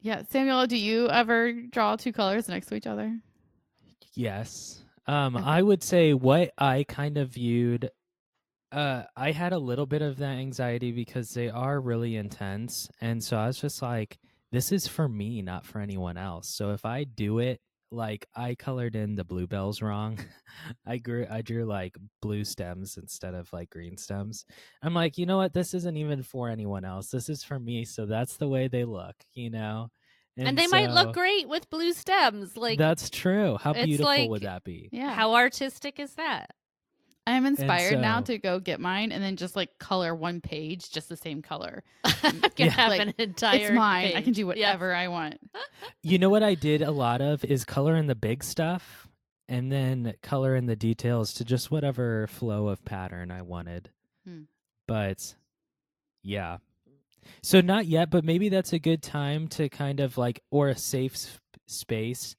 Yeah, 0.00 0.22
Samuel, 0.30 0.66
do 0.66 0.76
you 0.76 1.08
ever 1.08 1.52
draw 1.52 1.96
two 1.96 2.12
colors 2.12 2.48
next 2.48 2.66
to 2.68 2.74
each 2.76 2.86
other? 2.86 3.18
Yes. 4.14 4.82
Um, 5.06 5.36
Okay. 5.36 5.44
I 5.44 5.62
would 5.62 5.82
say 5.82 6.12
what 6.14 6.52
I 6.58 6.84
kind 6.88 7.18
of 7.18 7.30
viewed. 7.30 7.90
Uh, 8.72 9.04
I 9.16 9.32
had 9.32 9.52
a 9.52 9.58
little 9.58 9.86
bit 9.86 10.02
of 10.02 10.18
that 10.18 10.38
anxiety 10.38 10.92
because 10.92 11.30
they 11.34 11.48
are 11.48 11.80
really 11.80 12.16
intense, 12.16 12.88
and 13.00 13.22
so 13.22 13.36
I 13.36 13.46
was 13.46 13.60
just 13.60 13.80
like, 13.82 14.18
"This 14.52 14.72
is 14.72 14.86
for 14.88 15.08
me, 15.08 15.42
not 15.42 15.64
for 15.64 15.80
anyone 15.80 16.16
else." 16.16 16.48
So 16.48 16.72
if 16.72 16.84
I 16.84 17.04
do 17.04 17.38
it, 17.38 17.60
like 17.90 18.26
I 18.34 18.54
colored 18.54 18.96
in 18.96 19.14
the 19.14 19.24
bluebells 19.24 19.82
wrong, 19.82 20.18
I 20.86 20.98
grew, 20.98 21.26
I 21.30 21.42
drew 21.42 21.64
like 21.64 21.96
blue 22.20 22.44
stems 22.44 22.96
instead 22.96 23.34
of 23.34 23.52
like 23.52 23.70
green 23.70 23.96
stems. 23.96 24.44
I'm 24.82 24.94
like, 24.94 25.18
you 25.18 25.26
know 25.26 25.36
what? 25.36 25.52
This 25.52 25.74
isn't 25.74 25.96
even 25.96 26.22
for 26.22 26.48
anyone 26.48 26.84
else. 26.84 27.08
This 27.10 27.28
is 27.28 27.44
for 27.44 27.58
me. 27.58 27.84
So 27.84 28.06
that's 28.06 28.36
the 28.36 28.48
way 28.48 28.68
they 28.68 28.84
look, 28.84 29.14
you 29.34 29.50
know. 29.50 29.88
And, 30.38 30.58
they 30.58 30.66
might 30.66 30.90
look 30.90 31.14
great 31.14 31.48
with 31.48 31.70
blue 31.70 31.94
stems. 31.94 32.56
Like 32.58 32.78
that's 32.78 33.08
true. 33.08 33.56
How 33.58 33.72
it's 33.72 33.86
beautiful 33.86 34.28
would 34.30 34.42
that 34.42 34.64
be? 34.64 34.90
Yeah. 34.92 35.14
how 35.14 35.34
artistic 35.34 35.98
is 35.98 36.14
that? 36.14 36.50
I'm 37.26 37.44
inspired 37.46 38.00
now 38.00 38.20
to 38.20 38.38
go 38.38 38.60
get 38.60 38.78
mine 38.80 39.10
and 39.10 39.22
then 39.22 39.36
just 39.36 39.56
like 39.56 39.78
color 39.78 40.14
one 40.14 40.40
page 40.40 40.90
just 40.90 41.08
the 41.08 41.16
same 41.16 41.42
color. 41.42 41.82
I'm 42.04 42.40
Yeah. 42.56 42.70
have 42.70 42.90
Like, 42.90 43.00
an 43.00 43.14
entire 43.18 43.58
it's 43.58 43.72
mine. 43.72 44.12
I 44.14 44.22
can 44.22 44.32
do 44.32 44.46
page. 44.48 44.58
Yeah. 44.58 44.68
whatever 44.68 44.94
I 44.94 45.08
want. 45.08 45.38
You 46.02 46.18
know 46.18 46.30
what 46.30 46.42
I 46.44 46.54
did 46.54 46.82
a 46.82 46.90
lot 46.92 47.20
of 47.20 47.44
is 47.44 47.64
color 47.64 47.96
in 47.96 48.06
the 48.06 48.14
big 48.14 48.44
stuff 48.44 49.08
and 49.48 49.72
then 49.72 50.14
color 50.22 50.54
in 50.54 50.66
the 50.66 50.76
details 50.76 51.34
to 51.34 51.44
just 51.44 51.70
whatever 51.70 52.28
flow 52.28 52.68
of 52.68 52.84
pattern 52.84 53.30
I 53.32 53.42
wanted. 53.42 53.90
Hmm. 54.24 54.42
But 54.86 55.34
yeah. 56.22 56.58
So 57.42 57.60
not 57.60 57.86
yet, 57.86 58.08
but 58.10 58.24
maybe 58.24 58.48
that's 58.48 58.72
a 58.72 58.78
good 58.78 59.02
time 59.02 59.48
to 59.48 59.68
kind 59.68 59.98
of 59.98 60.16
like 60.16 60.42
or 60.52 60.68
a 60.68 60.76
safe 60.76 61.14
s- 61.14 61.38
space 61.66 62.36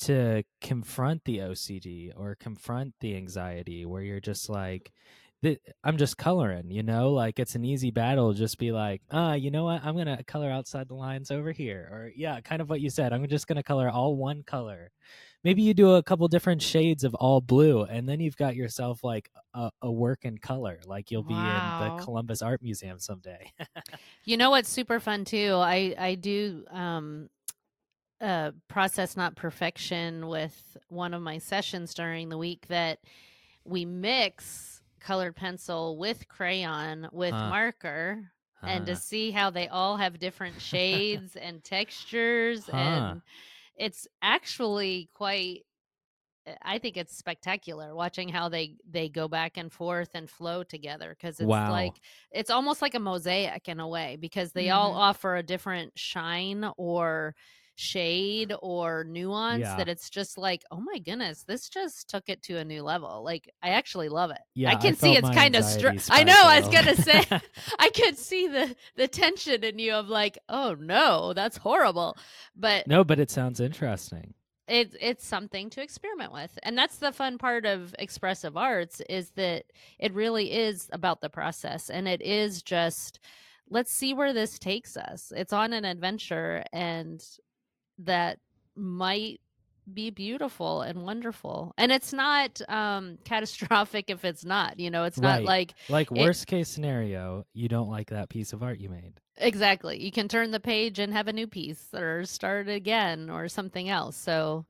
to 0.00 0.42
confront 0.60 1.24
the 1.24 1.38
OCD 1.38 2.12
or 2.16 2.36
confront 2.36 2.94
the 3.00 3.16
anxiety 3.16 3.86
where 3.86 4.02
you're 4.02 4.20
just 4.20 4.48
like 4.48 4.92
I'm 5.82 5.96
just 5.96 6.18
coloring, 6.18 6.70
you 6.70 6.82
know, 6.82 7.12
like 7.12 7.38
it's 7.38 7.54
an 7.54 7.64
easy 7.64 7.90
battle. 7.90 8.34
Just 8.34 8.58
be 8.58 8.72
like, 8.72 9.00
ah, 9.10 9.32
you 9.32 9.50
know 9.50 9.64
what? 9.64 9.82
I'm 9.82 9.96
gonna 9.96 10.22
color 10.24 10.50
outside 10.50 10.88
the 10.88 10.94
lines 10.94 11.30
over 11.30 11.50
here, 11.50 11.88
or 11.90 12.12
yeah, 12.14 12.40
kind 12.42 12.60
of 12.60 12.68
what 12.68 12.82
you 12.82 12.90
said. 12.90 13.14
I'm 13.14 13.26
just 13.26 13.46
gonna 13.46 13.62
color 13.62 13.88
all 13.88 14.16
one 14.16 14.42
color. 14.42 14.90
Maybe 15.42 15.62
you 15.62 15.72
do 15.72 15.94
a 15.94 16.02
couple 16.02 16.28
different 16.28 16.60
shades 16.60 17.04
of 17.04 17.14
all 17.14 17.40
blue, 17.40 17.84
and 17.84 18.06
then 18.06 18.20
you've 18.20 18.36
got 18.36 18.54
yourself 18.54 19.02
like 19.02 19.30
a, 19.54 19.70
a 19.80 19.90
work 19.90 20.26
in 20.26 20.36
color. 20.36 20.78
Like 20.84 21.10
you'll 21.10 21.22
be 21.22 21.32
in 21.32 21.40
the 21.40 22.02
Columbus 22.04 22.42
Art 22.42 22.60
Museum 22.62 22.98
someday. 22.98 23.50
You 24.24 24.36
know 24.36 24.50
what's 24.50 24.68
super 24.68 25.00
fun 25.00 25.24
too? 25.24 25.54
I 25.54 25.94
I 25.98 26.14
do 26.14 26.64
um 26.70 27.30
uh 28.20 28.52
process 28.68 29.16
not 29.16 29.36
perfection 29.36 30.28
with 30.28 30.76
one 30.88 31.14
of 31.14 31.22
my 31.22 31.38
sessions 31.38 31.94
during 31.94 32.28
the 32.28 32.38
week 32.38 32.66
that 32.68 33.00
we 33.64 33.84
mix 33.84 34.82
colored 35.00 35.36
pencil 35.36 35.98
with 35.98 36.28
crayon 36.28 37.08
with 37.12 37.42
Huh. 37.42 37.44
marker 37.44 38.32
and 38.66 38.86
to 38.86 38.96
see 38.96 39.30
how 39.30 39.50
they 39.50 39.68
all 39.68 39.96
have 39.96 40.18
different 40.18 40.60
shades 40.62 41.36
and 41.36 41.64
textures 41.64 42.68
Huh. 42.70 42.76
and 42.76 43.22
it's 43.76 44.08
actually 44.22 45.10
quite 45.14 45.64
I 46.62 46.78
think 46.78 46.96
it's 46.96 47.16
spectacular 47.16 47.94
watching 47.94 48.28
how 48.28 48.48
they 48.48 48.76
they 48.88 49.08
go 49.08 49.28
back 49.28 49.56
and 49.58 49.70
forth 49.72 50.10
and 50.14 50.28
flow 50.28 50.62
together 50.62 51.10
because 51.10 51.38
it's 51.38 51.60
Wow. 51.60 51.66
like 51.68 52.00
it's 52.30 52.50
almost 52.50 52.80
like 52.82 52.94
a 52.94 52.98
mosaic 53.00 53.68
in 53.68 53.78
a 53.78 53.86
way 53.86 54.16
because 54.16 54.52
they 54.52 54.70
all 54.70 54.92
Mhm. 54.92 54.94
offer 54.94 55.36
a 55.36 55.42
different 55.42 55.98
shine 55.98 56.64
or 56.78 57.34
shade 57.80 58.52
or 58.60 59.04
nuance 59.04 59.62
Yeah. 59.62 59.76
that 59.76 59.88
it's 59.88 60.10
just 60.10 60.36
like 60.36 60.62
oh 60.70 60.80
my 60.80 60.98
goodness 60.98 61.44
this 61.44 61.68
just 61.68 62.08
took 62.10 62.28
it 62.28 62.42
to 62.44 62.58
a 62.58 62.64
new 62.64 62.82
level. 62.82 63.22
Like 63.24 63.48
i 63.62 63.70
actually 63.70 64.08
love 64.10 64.30
it. 64.30 64.40
Yeah, 64.54 64.70
i 64.70 64.74
can 64.74 64.94
see 64.94 65.14
it's 65.16 65.30
kind 65.30 65.56
of 65.56 65.64
str- 65.64 65.88
i 66.10 66.22
know 66.22 66.34
i 66.36 66.60
was 66.60 66.68
gonna 66.68 66.94
say 66.94 67.24
i 67.78 67.88
could 67.90 68.18
see 68.18 68.48
the 68.48 68.76
the 68.96 69.08
tension 69.08 69.64
in 69.64 69.78
you 69.78 69.94
of 69.94 70.08
like 70.08 70.38
oh 70.48 70.76
no 70.78 71.32
that's 71.32 71.56
horrible. 71.56 72.16
But 72.54 72.86
no, 72.86 73.02
but 73.04 73.18
it 73.18 73.30
sounds 73.30 73.60
interesting. 73.60 74.34
it's 74.68 74.94
it's 75.00 75.26
something 75.26 75.70
to 75.70 75.82
experiment 75.82 76.32
with 76.32 76.58
and 76.62 76.76
that's 76.76 76.98
the 76.98 77.12
fun 77.12 77.38
part 77.38 77.64
of 77.64 77.94
expressive 77.98 78.56
arts 78.56 79.00
is 79.08 79.30
that 79.36 79.64
it 79.98 80.12
really 80.12 80.52
is 80.52 80.88
about 80.92 81.20
the 81.22 81.30
process 81.30 81.88
and 81.88 82.06
it 82.06 82.20
is 82.20 82.62
just 82.62 83.20
let's 83.72 83.92
see 83.92 84.12
where 84.12 84.32
this 84.32 84.58
takes 84.58 84.96
us. 84.96 85.32
It's 85.36 85.52
on 85.52 85.72
an 85.72 85.84
adventure 85.84 86.64
and 86.72 87.24
that 88.04 88.38
might 88.76 89.40
be 89.92 90.10
beautiful 90.10 90.82
and 90.82 91.02
wonderful 91.02 91.74
and 91.76 91.90
it's 91.90 92.12
not 92.12 92.60
um 92.68 93.18
catastrophic 93.24 94.08
if 94.08 94.24
it's 94.24 94.44
not 94.44 94.78
you 94.78 94.90
know 94.90 95.04
it's 95.04 95.20
not 95.20 95.38
Right. 95.38 95.46
like 95.46 95.74
Like 95.88 96.10
It- 96.14 96.20
worst 96.20 96.46
case 96.46 96.68
scenario, 96.68 97.44
you 97.54 97.68
don't 97.68 97.90
like 97.90 98.10
that 98.10 98.28
piece 98.28 98.52
of 98.52 98.62
art 98.62 98.78
you 98.78 98.88
made. 98.88 99.14
exactly 99.36 100.00
you 100.00 100.12
can 100.12 100.28
turn 100.28 100.50
the 100.52 100.60
page 100.60 100.98
and 100.98 101.12
have 101.12 101.26
a 101.26 101.32
new 101.32 101.46
piece 101.46 101.88
or 101.94 102.24
start 102.24 102.68
again 102.68 103.30
or 103.30 103.48
something 103.48 103.88
else 103.88 104.16
so 104.16 104.64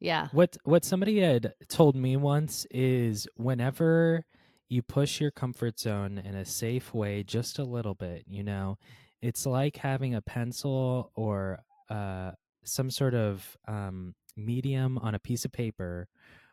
yeah 0.00 0.28
What 0.32 0.56
what 0.64 0.84
somebody 0.84 1.20
had 1.20 1.54
told 1.68 1.96
me 1.96 2.16
once 2.16 2.66
is 2.70 3.28
whenever 3.36 4.24
you 4.68 4.82
push 4.82 5.20
your 5.20 5.30
comfort 5.30 5.78
zone 5.78 6.18
in 6.18 6.34
a 6.34 6.44
safe 6.44 6.92
way 6.92 7.22
just 7.22 7.58
a 7.58 7.64
little 7.64 7.94
bit, 7.94 8.24
you 8.26 8.42
know, 8.42 8.78
it's 9.22 9.46
like 9.46 9.76
having 9.76 10.14
a 10.14 10.20
pencil 10.22 11.12
or 11.14 11.60
uh, 11.88 12.32
some 12.64 12.90
sort 12.90 13.14
of 13.14 13.56
um, 13.68 14.14
medium 14.36 14.98
on 14.98 15.14
a 15.14 15.18
piece 15.18 15.44
of 15.44 15.52
paper 15.52 16.08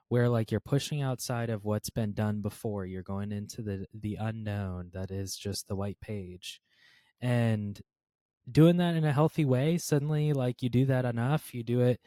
where 0.09 0.29
like 0.29 0.51
you're 0.51 0.59
pushing 0.59 1.01
outside 1.01 1.49
of 1.49 1.65
what's 1.65 1.89
been 1.89 2.13
done 2.13 2.41
before 2.41 2.85
you're 2.85 3.01
going 3.01 3.31
into 3.31 3.61
the 3.61 3.85
the 3.93 4.15
unknown 4.19 4.89
that 4.93 5.11
is 5.11 5.35
just 5.35 5.67
the 5.67 5.75
white 5.75 5.99
page 6.01 6.61
and 7.21 7.81
doing 8.51 8.77
that 8.77 8.95
in 8.95 9.05
a 9.05 9.13
healthy 9.13 9.45
way 9.45 9.77
suddenly 9.77 10.33
like 10.33 10.61
you 10.61 10.69
do 10.69 10.85
that 10.85 11.05
enough 11.05 11.53
you 11.53 11.63
do 11.63 11.81
it 11.81 11.99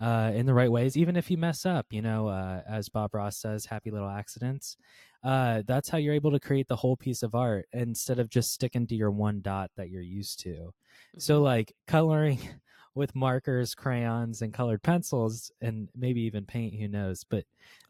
uh, 0.00 0.30
in 0.34 0.46
the 0.46 0.54
right 0.54 0.70
ways, 0.70 0.96
even 0.96 1.16
if 1.16 1.30
you 1.30 1.36
mess 1.36 1.66
up, 1.66 1.86
you 1.90 2.00
know, 2.00 2.28
uh, 2.28 2.62
as 2.68 2.88
Bob 2.88 3.14
Ross 3.14 3.36
says, 3.36 3.66
happy 3.66 3.90
little 3.90 4.08
accidents. 4.08 4.76
Uh, 5.24 5.62
that's 5.66 5.88
how 5.88 5.98
you're 5.98 6.14
able 6.14 6.30
to 6.30 6.38
create 6.38 6.68
the 6.68 6.76
whole 6.76 6.96
piece 6.96 7.24
of 7.24 7.34
art 7.34 7.66
instead 7.72 8.20
of 8.20 8.30
just 8.30 8.52
sticking 8.52 8.86
to 8.86 8.94
your 8.94 9.10
one 9.10 9.40
dot 9.40 9.70
that 9.76 9.90
you're 9.90 10.00
used 10.00 10.38
to. 10.40 10.72
So, 11.18 11.42
like 11.42 11.74
coloring 11.88 12.38
with 12.98 13.14
markers, 13.16 13.74
crayons, 13.74 14.42
and 14.42 14.52
colored 14.52 14.82
pencils, 14.82 15.50
and 15.62 15.88
maybe 15.96 16.20
even 16.22 16.44
paint. 16.44 16.74
Who 16.74 16.88
knows? 16.88 17.24
But 17.24 17.44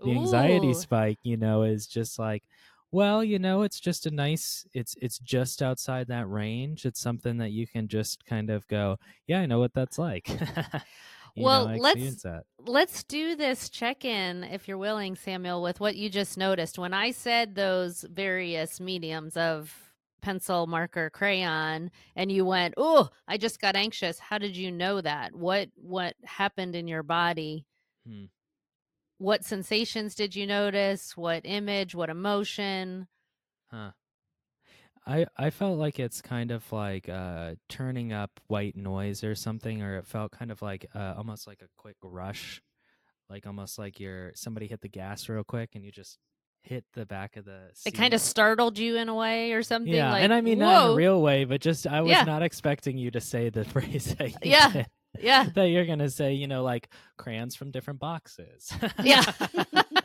the 0.04 0.12
anxiety 0.12 0.68
Ooh. 0.68 0.74
spike, 0.74 1.18
you 1.24 1.36
know, 1.36 1.62
is 1.62 1.86
just 1.86 2.18
like, 2.18 2.44
well, 2.92 3.24
you 3.24 3.38
know, 3.38 3.62
it's 3.62 3.80
just 3.80 4.06
a 4.06 4.10
nice. 4.10 4.66
It's 4.72 4.94
it's 5.02 5.18
just 5.18 5.62
outside 5.62 6.06
that 6.08 6.28
range. 6.28 6.86
It's 6.86 7.00
something 7.00 7.38
that 7.38 7.50
you 7.50 7.66
can 7.66 7.88
just 7.88 8.24
kind 8.24 8.50
of 8.50 8.66
go, 8.68 8.98
yeah, 9.26 9.40
I 9.40 9.46
know 9.46 9.58
what 9.58 9.74
that's 9.74 9.98
like. 9.98 10.30
Well, 11.36 11.68
know, 11.68 11.76
let's- 11.76 12.22
that. 12.22 12.44
Let's 12.66 13.04
do 13.04 13.36
this 13.36 13.68
check 13.68 14.04
in, 14.04 14.44
if 14.44 14.68
you're 14.68 14.78
willing, 14.78 15.14
Samuel, 15.14 15.62
with 15.62 15.80
what 15.80 15.96
you 15.96 16.10
just 16.10 16.36
noticed. 16.36 16.78
When 16.78 16.92
I 16.92 17.12
said 17.12 17.54
those 17.54 18.04
various 18.10 18.80
mediums 18.80 19.36
of 19.36 19.87
pencil, 20.20 20.66
marker, 20.66 21.10
crayon, 21.10 21.90
and 22.16 22.30
you 22.32 22.44
went, 22.44 22.74
"Oh, 22.76 23.10
I 23.26 23.36
just 23.36 23.60
got 23.60 23.76
anxious." 23.76 24.18
How 24.18 24.38
did 24.38 24.56
you 24.56 24.70
know 24.70 25.00
that? 25.00 25.34
What 25.34 25.70
what 25.74 26.14
happened 26.24 26.74
in 26.74 26.88
your 26.88 27.02
body? 27.02 27.66
Hmm. 28.06 28.26
What 29.18 29.44
sensations 29.44 30.14
did 30.14 30.36
you 30.36 30.46
notice? 30.46 31.16
What 31.16 31.42
image? 31.44 31.94
What 31.94 32.10
emotion? 32.10 33.08
Huh. 33.70 33.92
I 35.06 35.26
I 35.36 35.50
felt 35.50 35.78
like 35.78 35.98
it's 35.98 36.20
kind 36.20 36.50
of 36.50 36.70
like 36.70 37.08
uh 37.08 37.54
turning 37.68 38.12
up 38.12 38.30
white 38.46 38.76
noise 38.76 39.24
or 39.24 39.34
something, 39.34 39.82
or 39.82 39.96
it 39.98 40.06
felt 40.06 40.32
kind 40.32 40.50
of 40.50 40.62
like 40.62 40.86
uh, 40.94 41.14
almost 41.16 41.46
like 41.46 41.62
a 41.62 41.68
quick 41.76 41.96
rush, 42.02 42.60
like 43.30 43.46
almost 43.46 43.78
like 43.78 43.98
you're 44.00 44.32
somebody 44.34 44.66
hit 44.66 44.82
the 44.82 44.88
gas 44.88 45.28
real 45.28 45.44
quick 45.44 45.70
and 45.74 45.84
you 45.84 45.90
just 45.90 46.18
hit 46.62 46.84
the 46.94 47.06
back 47.06 47.36
of 47.36 47.44
the. 47.44 47.70
It 47.86 47.92
kind 47.92 48.14
of 48.14 48.20
startled 48.20 48.78
you 48.78 48.96
in 48.96 49.08
a 49.08 49.14
way 49.14 49.52
or 49.52 49.62
something. 49.62 49.92
yeah, 49.92 50.12
like, 50.12 50.22
and 50.22 50.32
I 50.34 50.40
mean 50.40 50.58
not 50.58 50.86
in 50.86 50.90
a 50.92 50.94
real 50.94 51.20
way, 51.22 51.44
but 51.44 51.60
just 51.60 51.86
I 51.86 52.00
was 52.02 52.10
Yeah. 52.10 52.24
not 52.24 52.42
expecting 52.42 52.98
you 52.98 53.10
to 53.12 53.20
say 53.20 53.48
the 53.50 53.64
phrase 53.72 54.14
Yeah. 54.42 54.72
did. 54.72 54.86
Yeah. 55.20 55.46
that 55.54 55.64
you're 55.68 55.86
gonna 55.86 56.10
say, 56.10 56.34
you 56.34 56.46
know, 56.46 56.62
like 56.62 56.90
crayons 57.16 57.56
from 57.56 57.70
different 57.70 57.98
boxes. 57.98 58.70
Yeah. 59.02 59.22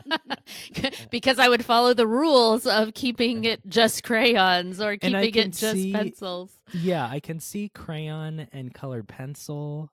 because 1.10 1.38
I 1.38 1.48
would 1.48 1.64
follow 1.64 1.94
the 1.94 2.06
rules 2.06 2.66
of 2.66 2.94
keeping 2.94 3.44
it 3.44 3.60
just 3.68 4.02
crayons 4.02 4.80
or 4.80 4.96
keeping 4.96 5.34
it 5.34 5.52
just 5.52 5.72
see- 5.74 5.92
pencils. 5.92 6.52
Yeah, 6.72 7.06
I 7.08 7.20
can 7.20 7.38
see 7.40 7.68
crayon 7.68 8.48
and 8.52 8.72
colored 8.72 9.06
pencil. 9.08 9.90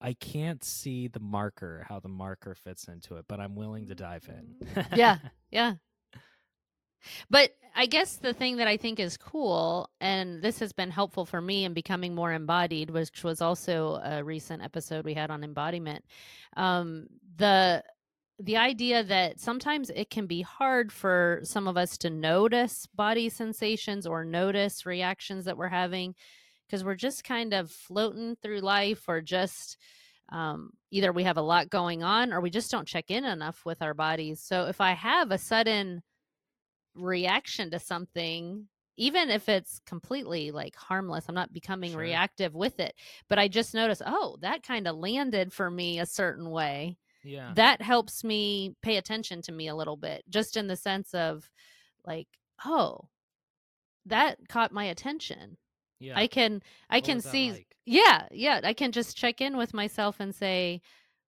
I 0.00 0.12
can't 0.14 0.62
see 0.62 1.08
the 1.08 1.20
marker, 1.20 1.84
how 1.88 2.00
the 2.00 2.08
marker 2.08 2.54
fits 2.54 2.86
into 2.88 3.16
it, 3.16 3.26
but 3.28 3.40
I'm 3.40 3.56
willing 3.56 3.86
to 3.88 3.94
dive 3.94 4.28
in. 4.28 4.84
Yeah. 4.96 5.18
Yeah. 5.50 5.76
But 7.30 7.52
I 7.74 7.86
guess 7.86 8.16
the 8.16 8.34
thing 8.34 8.56
that 8.56 8.68
I 8.68 8.76
think 8.76 9.00
is 9.00 9.16
cool, 9.16 9.88
and 10.00 10.42
this 10.42 10.58
has 10.58 10.72
been 10.72 10.90
helpful 10.90 11.24
for 11.24 11.40
me 11.40 11.64
in 11.64 11.72
becoming 11.72 12.14
more 12.14 12.32
embodied, 12.32 12.90
which 12.90 13.24
was 13.24 13.40
also 13.40 14.00
a 14.04 14.22
recent 14.22 14.62
episode 14.62 15.04
we 15.04 15.14
had 15.14 15.30
on 15.30 15.44
embodiment. 15.44 16.04
Um, 16.56 17.06
the 17.36 17.82
the 18.40 18.56
idea 18.56 19.02
that 19.02 19.40
sometimes 19.40 19.90
it 19.90 20.10
can 20.10 20.26
be 20.26 20.42
hard 20.42 20.92
for 20.92 21.40
some 21.42 21.66
of 21.66 21.76
us 21.76 21.98
to 21.98 22.10
notice 22.10 22.86
body 22.94 23.28
sensations 23.28 24.06
or 24.06 24.24
notice 24.24 24.86
reactions 24.86 25.44
that 25.44 25.56
we're 25.56 25.68
having 25.68 26.14
because 26.68 26.84
we're 26.84 26.94
just 26.94 27.24
kind 27.24 27.54
of 27.54 27.70
floating 27.70 28.36
through 28.36 28.60
life 28.60 29.08
or 29.08 29.20
just 29.20 29.78
um, 30.30 30.70
either 30.90 31.12
we 31.12 31.22
have 31.24 31.38
a 31.38 31.42
lot 31.42 31.70
going 31.70 32.02
on 32.02 32.32
or 32.32 32.40
we 32.40 32.50
just 32.50 32.70
don't 32.70 32.86
check 32.86 33.10
in 33.10 33.24
enough 33.24 33.62
with 33.64 33.80
our 33.80 33.94
bodies. 33.94 34.40
So 34.40 34.66
if 34.66 34.80
I 34.80 34.92
have 34.92 35.30
a 35.30 35.38
sudden 35.38 36.02
reaction 36.94 37.70
to 37.70 37.78
something, 37.78 38.66
even 38.96 39.30
if 39.30 39.48
it's 39.48 39.80
completely 39.86 40.50
like 40.50 40.76
harmless, 40.76 41.24
I'm 41.28 41.34
not 41.34 41.52
becoming 41.52 41.92
Sure. 41.92 42.00
reactive 42.00 42.54
with 42.54 42.80
it, 42.80 42.94
but 43.28 43.38
I 43.38 43.48
just 43.48 43.72
notice, 43.72 44.02
oh, 44.04 44.36
that 44.42 44.62
kind 44.62 44.86
of 44.86 44.96
landed 44.96 45.52
for 45.52 45.70
me 45.70 45.98
a 45.98 46.06
certain 46.06 46.50
way. 46.50 46.98
yeah. 47.24 47.52
That 47.54 47.80
helps 47.80 48.24
me 48.24 48.74
pay 48.82 48.96
attention 48.96 49.40
to 49.42 49.52
me 49.52 49.68
a 49.68 49.74
little 49.74 49.96
bit, 49.96 50.24
just 50.28 50.56
in 50.56 50.66
the 50.66 50.76
sense 50.76 51.14
of 51.14 51.48
like, 52.04 52.28
oh, 52.64 53.08
that 54.06 54.36
caught 54.48 54.72
my 54.72 54.84
attention. 54.84 55.56
Yeah. 56.00 56.22
I 56.22 56.26
can 56.26 56.62
I 56.90 57.00
What 57.00 57.02
can 57.02 57.20
see 57.20 57.52
like? 57.52 57.76
yeah, 57.86 58.26
yeah, 58.30 58.60
I 58.64 58.74
can 58.74 58.92
just 58.92 59.16
check 59.16 59.40
in 59.40 59.56
with 59.56 59.72
myself 59.74 60.20
and 60.20 60.34
say, 60.34 60.82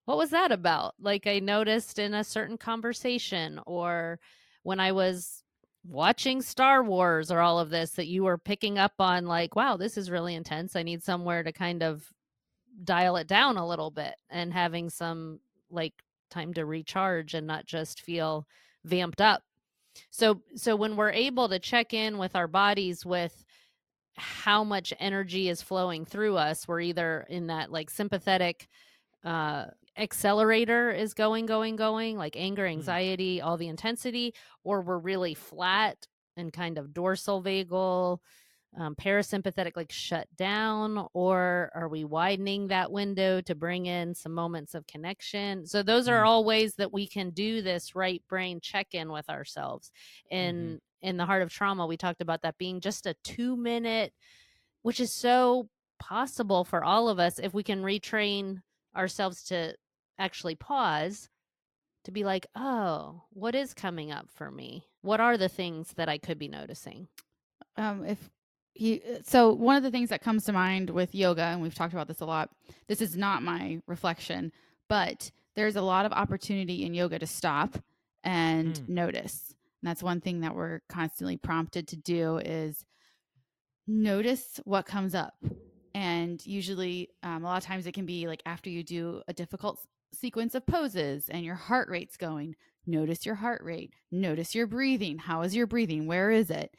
what 0.06 0.18
was 0.18 0.30
that 0.30 0.52
about? 0.52 0.94
Like 1.00 1.26
I 1.26 1.38
noticed 1.40 1.98
in 1.98 2.14
a 2.14 2.24
certain 2.24 2.58
conversation 2.58 3.60
or 3.66 4.20
when 4.62 4.80
I 4.80 4.92
was 4.92 5.42
watching 5.84 6.42
Star 6.42 6.82
Wars 6.84 7.30
or 7.30 7.40
all 7.40 7.58
of 7.58 7.70
this 7.70 7.92
that 7.92 8.08
you 8.08 8.24
were 8.24 8.38
picking 8.38 8.78
up 8.78 8.94
on 8.98 9.26
like, 9.26 9.56
wow, 9.56 9.76
this 9.76 9.96
is 9.96 10.10
really 10.10 10.34
intense. 10.34 10.76
I 10.76 10.82
need 10.82 11.02
somewhere 11.02 11.42
to 11.42 11.52
kind 11.52 11.82
of 11.82 12.12
dial 12.84 13.16
it 13.16 13.26
down 13.26 13.56
a 13.56 13.66
little 13.66 13.90
bit 13.90 14.14
and 14.30 14.52
having 14.52 14.90
some 14.90 15.40
like 15.70 15.94
time 16.30 16.54
to 16.54 16.64
recharge 16.66 17.34
and 17.34 17.46
not 17.46 17.66
just 17.66 18.02
feel 18.02 18.46
vamped 18.84 19.20
up. 19.20 19.42
So 20.10 20.42
so 20.56 20.76
when 20.76 20.96
we're 20.96 21.10
able 21.10 21.48
to 21.48 21.58
check 21.58 21.92
in 21.94 22.18
with 22.18 22.36
our 22.36 22.48
bodies 22.48 23.04
with 23.04 23.44
how 24.20 24.62
much 24.64 24.92
energy 25.00 25.48
is 25.48 25.62
flowing 25.62 26.04
through 26.04 26.36
us. 26.36 26.68
We're 26.68 26.80
either 26.80 27.26
in 27.28 27.48
that 27.48 27.72
like 27.72 27.90
sympathetic 27.90 28.68
uh 29.24 29.66
accelerator 29.98 30.90
is 30.92 31.12
going 31.14 31.44
going 31.46 31.76
going 31.76 32.16
like 32.16 32.36
anger 32.36 32.64
anxiety 32.64 33.40
all 33.42 33.56
the 33.58 33.68
intensity 33.68 34.32
or 34.64 34.80
we're 34.80 34.98
really 34.98 35.34
flat 35.34 36.06
and 36.36 36.52
kind 36.52 36.78
of 36.78 36.94
dorsal 36.94 37.42
vagal 37.42 38.18
um, 38.78 38.94
parasympathetic 38.94 39.72
like 39.76 39.90
shut 39.90 40.28
down 40.36 41.06
or 41.12 41.70
are 41.74 41.88
we 41.88 42.04
widening 42.04 42.68
that 42.68 42.90
window 42.90 43.40
to 43.42 43.54
bring 43.54 43.86
in 43.86 44.14
some 44.14 44.32
moments 44.32 44.74
of 44.74 44.86
connection? 44.86 45.66
So 45.66 45.82
those 45.82 46.08
are 46.08 46.22
Mm. 46.22 46.26
all 46.26 46.44
ways 46.44 46.74
that 46.76 46.92
we 46.92 47.06
can 47.08 47.30
do 47.30 47.62
this 47.62 47.96
right 47.96 48.22
brain 48.28 48.60
check 48.60 48.94
in 48.94 49.10
with 49.10 49.28
ourselves. 49.28 49.90
In 50.30 50.80
in 51.02 51.16
the 51.16 51.26
heart 51.26 51.42
of 51.42 51.50
trauma 51.52 51.86
we 51.86 51.96
talked 51.96 52.20
about 52.20 52.42
that 52.42 52.58
being 52.58 52.80
just 52.80 53.06
a 53.06 53.14
2 53.24 53.56
minute 53.56 54.12
which 54.82 55.00
is 55.00 55.14
so 55.14 55.68
possible 55.98 56.64
for 56.64 56.82
all 56.84 57.08
of 57.08 57.18
us 57.18 57.38
if 57.38 57.52
we 57.54 57.62
can 57.62 57.82
retrain 57.82 58.62
ourselves 58.96 59.42
to 59.44 59.74
actually 60.18 60.54
pause 60.54 61.28
to 62.04 62.10
be 62.10 62.24
like 62.24 62.46
oh 62.56 63.22
what 63.30 63.54
is 63.54 63.74
coming 63.74 64.10
up 64.10 64.26
for 64.30 64.50
me? 64.50 64.84
What 65.02 65.20
are 65.20 65.36
the 65.36 65.48
things 65.48 65.92
that 65.96 66.08
i 66.08 66.16
could 66.18 66.38
be 66.38 66.48
noticing? 66.48 67.08
Um 67.76 68.04
if 68.04 68.30
you 68.74 69.00
so 69.24 69.52
one 69.52 69.76
of 69.76 69.82
the 69.82 69.90
things 69.90 70.08
that 70.10 70.22
comes 70.22 70.44
to 70.44 70.52
mind 70.52 70.90
with 70.90 71.14
yoga 71.14 71.42
and 71.42 71.60
we've 71.60 71.74
talked 71.74 71.92
about 71.92 72.08
this 72.08 72.20
a 72.20 72.24
lot 72.24 72.50
this 72.88 73.00
is 73.02 73.16
not 73.16 73.42
my 73.42 73.80
reflection 73.86 74.52
but 74.88 75.30
there's 75.56 75.76
a 75.76 75.82
lot 75.82 76.06
of 76.06 76.12
opportunity 76.12 76.84
in 76.84 76.94
yoga 76.94 77.18
to 77.18 77.26
stop 77.26 77.76
and 78.24 78.74
Mm. 78.74 78.88
notice 78.88 79.54
and 79.82 79.88
that's 79.88 80.02
one 80.02 80.20
thing 80.20 80.40
that 80.40 80.54
we're 80.54 80.80
constantly 80.88 81.36
prompted 81.36 81.88
to 81.88 81.96
do 81.96 82.38
is 82.38 82.84
notice 83.86 84.60
what 84.64 84.86
comes 84.86 85.14
up. 85.14 85.34
And 85.94 86.44
usually 86.46 87.10
um, 87.22 87.42
a 87.42 87.46
lot 87.46 87.56
of 87.56 87.64
times 87.64 87.86
it 87.86 87.94
can 87.94 88.06
be 88.06 88.26
like 88.26 88.42
after 88.46 88.70
you 88.70 88.82
do 88.84 89.22
a 89.26 89.32
difficult 89.32 89.80
sequence 90.12 90.54
of 90.54 90.66
poses 90.66 91.28
and 91.28 91.44
your 91.44 91.54
heart 91.54 91.88
rate's 91.88 92.16
going 92.16 92.56
notice 92.86 93.24
your 93.24 93.36
heart 93.36 93.62
rate 93.62 93.92
notice 94.10 94.56
your 94.56 94.66
breathing 94.66 95.18
how 95.18 95.42
is 95.42 95.54
your 95.54 95.66
breathing 95.66 96.06
where 96.06 96.30
is 96.30 96.50
it? 96.50 96.74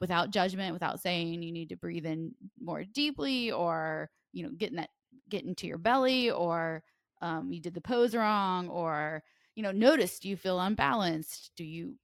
Without 0.00 0.30
judgment 0.30 0.72
without 0.72 1.00
saying 1.00 1.42
you 1.42 1.52
need 1.52 1.68
to 1.68 1.76
breathe 1.76 2.06
in 2.06 2.34
more 2.60 2.84
deeply 2.84 3.52
or 3.52 4.10
you 4.32 4.42
know 4.42 4.50
getting 4.56 4.76
that 4.76 4.90
get 5.28 5.44
into 5.44 5.66
your 5.66 5.78
belly 5.78 6.30
or 6.30 6.82
um, 7.22 7.52
you 7.52 7.60
did 7.60 7.74
the 7.74 7.80
pose 7.80 8.14
wrong 8.14 8.68
or 8.68 9.22
you 9.54 9.62
know 9.62 9.72
notice 9.72 10.18
do 10.18 10.28
you 10.28 10.36
feel 10.36 10.58
unbalanced. 10.58 11.52
Do 11.56 11.64
you 11.64 11.94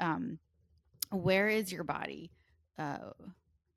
um 0.00 0.38
where 1.10 1.48
is 1.48 1.70
your 1.70 1.84
body? 1.84 2.32
Uh, 2.78 2.98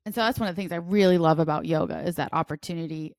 and 0.04 0.14
so 0.14 0.22
that's 0.22 0.40
one 0.40 0.48
of 0.48 0.56
the 0.56 0.60
things 0.60 0.72
i 0.72 0.76
really 0.76 1.18
love 1.18 1.38
about 1.38 1.66
yoga 1.66 2.00
is 2.00 2.16
that 2.16 2.30
opportunity 2.32 3.14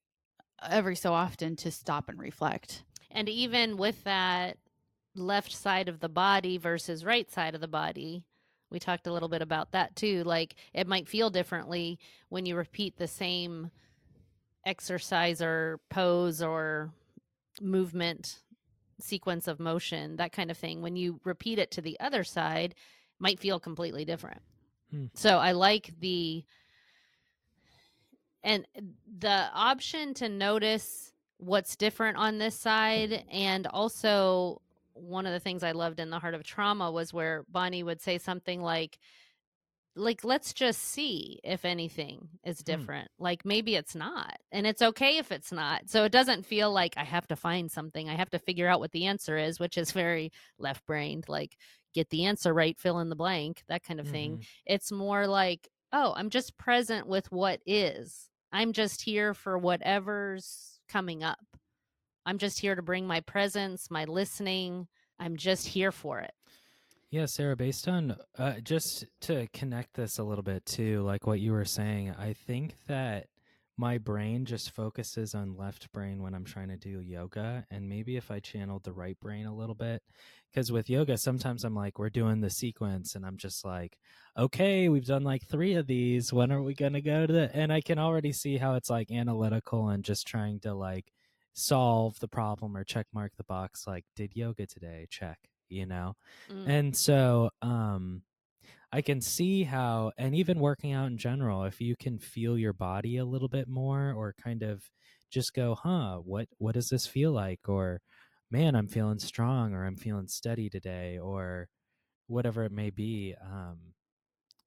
every 0.67 0.95
so 0.95 1.13
often 1.13 1.55
to 1.55 1.71
stop 1.71 2.09
and 2.09 2.19
reflect. 2.19 2.83
And 3.11 3.29
even 3.29 3.77
with 3.77 4.03
that 4.03 4.57
left 5.15 5.51
side 5.51 5.87
of 5.87 5.99
the 5.99 6.09
body 6.09 6.57
versus 6.57 7.05
right 7.05 7.29
side 7.31 7.55
of 7.55 7.61
the 7.61 7.67
body 7.67 8.25
we 8.69 8.79
talked 8.79 9.07
a 9.07 9.11
little 9.11 9.27
bit 9.27 9.41
about 9.41 9.71
that 9.71 9.95
too 9.95 10.23
like 10.23 10.55
it 10.73 10.87
might 10.87 11.09
feel 11.09 11.29
differently 11.29 11.97
when 12.29 12.45
you 12.45 12.55
repeat 12.55 12.97
the 12.97 13.07
same 13.07 13.71
exercise 14.65 15.41
or 15.41 15.79
pose 15.89 16.41
or 16.41 16.91
movement 17.61 18.39
sequence 18.99 19.47
of 19.47 19.59
motion 19.59 20.15
that 20.17 20.31
kind 20.31 20.51
of 20.51 20.57
thing 20.57 20.81
when 20.81 20.95
you 20.95 21.19
repeat 21.23 21.59
it 21.59 21.71
to 21.71 21.81
the 21.81 21.99
other 21.99 22.23
side 22.23 22.75
might 23.19 23.39
feel 23.39 23.59
completely 23.59 24.05
different 24.05 24.41
Hmm. 24.91 25.05
so 25.13 25.37
i 25.37 25.51
like 25.51 25.93
the 25.99 26.43
and 28.43 28.65
the 29.19 29.49
option 29.53 30.13
to 30.15 30.29
notice 30.29 31.13
what's 31.37 31.75
different 31.75 32.17
on 32.17 32.37
this 32.37 32.55
side 32.55 33.23
and 33.31 33.67
also 33.67 34.61
one 34.93 35.25
of 35.25 35.31
the 35.33 35.39
things 35.39 35.63
i 35.63 35.71
loved 35.71 35.99
in 35.99 36.09
the 36.09 36.19
heart 36.19 36.33
of 36.33 36.43
trauma 36.43 36.91
was 36.91 37.13
where 37.13 37.45
bonnie 37.49 37.83
would 37.83 38.01
say 38.01 38.17
something 38.17 38.61
like 38.61 38.97
like 39.99 40.23
let's 40.23 40.53
just 40.53 40.81
see 40.81 41.39
if 41.43 41.65
anything 41.65 42.29
is 42.43 42.59
Hmm. 42.59 42.65
different. 42.65 43.11
Like 43.19 43.45
maybe 43.45 43.75
it's 43.75 43.95
not. 43.95 44.37
And 44.51 44.65
it's 44.65 44.81
okay 44.81 45.17
if 45.17 45.31
it's 45.31 45.51
not. 45.51 45.89
So 45.89 46.05
it 46.05 46.11
doesn't 46.11 46.45
feel 46.45 46.71
like 46.71 46.93
I 46.97 47.03
have 47.03 47.27
to 47.27 47.35
find 47.35 47.71
something. 47.71 48.09
I 48.09 48.15
have 48.15 48.29
to 48.31 48.39
figure 48.39 48.67
out 48.67 48.79
what 48.79 48.91
the 48.91 49.05
answer 49.05 49.37
is, 49.37 49.59
which 49.59 49.77
is 49.77 49.91
very 49.91 50.31
left-brained 50.57 51.27
like 51.27 51.57
get 51.93 52.09
the 52.09 52.25
answer 52.25 52.53
right, 52.53 52.79
fill 52.79 52.99
in 52.99 53.09
the 53.09 53.15
blank, 53.15 53.63
that 53.67 53.83
kind 53.83 53.99
of 53.99 54.07
thing. 54.07 54.37
Mhm. 54.37 54.45
It's 54.65 54.91
more 54.91 55.27
like, 55.27 55.67
oh, 55.91 56.13
I'm 56.15 56.29
just 56.29 56.57
present 56.57 57.07
with 57.07 57.31
what 57.31 57.61
is. 57.65 58.29
I'm 58.51 58.73
just 58.73 59.01
here 59.01 59.33
for 59.33 59.57
whatever's 59.57 60.79
coming 60.87 61.23
up. 61.23 61.39
I'm 62.25 62.37
just 62.37 62.59
here 62.59 62.75
to 62.75 62.81
bring 62.81 63.07
my 63.07 63.21
presence, 63.21 63.89
my 63.89 64.05
listening. 64.05 64.87
I'm 65.19 65.35
just 65.35 65.67
here 65.67 65.91
for 65.91 66.19
it. 66.19 66.31
Yeah, 67.11 67.25
Sarah, 67.25 67.55
based 67.55 67.87
on 67.87 68.15
uh, 68.37 68.59
just 68.61 69.05
to 69.21 69.47
connect 69.51 69.95
this 69.95 70.19
a 70.19 70.23
little 70.23 70.43
bit 70.43 70.63
too, 70.67 71.01
like 71.01 71.25
what 71.25 71.39
you 71.39 71.53
were 71.53 71.65
saying, 71.65 72.11
I 72.11 72.33
think 72.33 72.75
that 72.87 73.25
my 73.77 73.97
brain 73.97 74.45
just 74.45 74.75
focuses 74.75 75.33
on 75.33 75.57
left 75.57 75.91
brain 75.91 76.21
when 76.21 76.35
I'm 76.35 76.45
trying 76.45 76.67
to 76.67 76.77
do 76.77 77.01
yoga. 77.01 77.65
And 77.71 77.89
maybe 77.89 78.15
if 78.15 78.29
I 78.29 78.39
channeled 78.39 78.83
the 78.83 78.93
right 78.93 79.19
brain 79.19 79.47
a 79.47 79.55
little 79.55 79.73
bit, 79.73 80.03
because 80.51 80.71
with 80.71 80.87
yoga, 80.87 81.17
sometimes 81.17 81.63
I'm 81.63 81.73
like, 81.73 81.97
we're 81.97 82.09
doing 82.09 82.41
the 82.41 82.49
sequence, 82.51 83.15
and 83.15 83.25
I'm 83.25 83.37
just 83.37 83.65
like, 83.65 83.97
okay, 84.37 84.87
we've 84.87 85.05
done 85.05 85.23
like 85.23 85.47
three 85.47 85.73
of 85.75 85.87
these. 85.87 86.31
When 86.31 86.51
are 86.51 86.61
we 86.61 86.75
going 86.75 86.93
to 86.93 87.01
go 87.01 87.25
to 87.25 87.33
the? 87.33 87.49
And 87.55 87.73
I 87.73 87.81
can 87.81 87.97
already 87.97 88.33
see 88.33 88.57
how 88.57 88.75
it's 88.75 88.89
like 88.89 89.09
analytical 89.09 89.89
and 89.89 90.03
just 90.03 90.27
trying 90.27 90.59
to 90.59 90.75
like 90.75 91.11
solve 91.53 92.19
the 92.19 92.27
problem 92.27 92.77
or 92.77 92.83
check 92.83 93.07
mark 93.13 93.31
the 93.37 93.43
box, 93.45 93.87
like, 93.87 94.05
did 94.15 94.35
yoga 94.35 94.67
today? 94.67 95.07
Check, 95.09 95.39
you 95.69 95.85
know? 95.85 96.15
Mm. 96.49 96.65
And 96.65 96.95
so 96.95 97.49
um 97.61 98.23
I 98.91 99.01
can 99.01 99.21
see 99.21 99.63
how 99.63 100.11
and 100.17 100.35
even 100.35 100.59
working 100.59 100.93
out 100.93 101.07
in 101.07 101.17
general, 101.17 101.63
if 101.65 101.81
you 101.81 101.95
can 101.95 102.19
feel 102.19 102.57
your 102.57 102.73
body 102.73 103.17
a 103.17 103.25
little 103.25 103.49
bit 103.49 103.67
more 103.67 104.13
or 104.13 104.33
kind 104.41 104.63
of 104.63 104.83
just 105.31 105.53
go, 105.53 105.75
huh, 105.75 106.17
what 106.19 106.47
what 106.57 106.73
does 106.75 106.89
this 106.89 107.05
feel 107.07 107.31
like? 107.31 107.61
Or 107.69 108.01
man, 108.51 108.75
I'm 108.75 108.87
feeling 108.87 109.19
strong 109.19 109.73
or 109.73 109.85
I'm 109.85 109.97
feeling 109.97 110.27
steady 110.27 110.69
today 110.69 111.19
or 111.19 111.69
whatever 112.27 112.63
it 112.65 112.71
may 112.73 112.89
be. 112.91 113.35
Um 113.41 113.93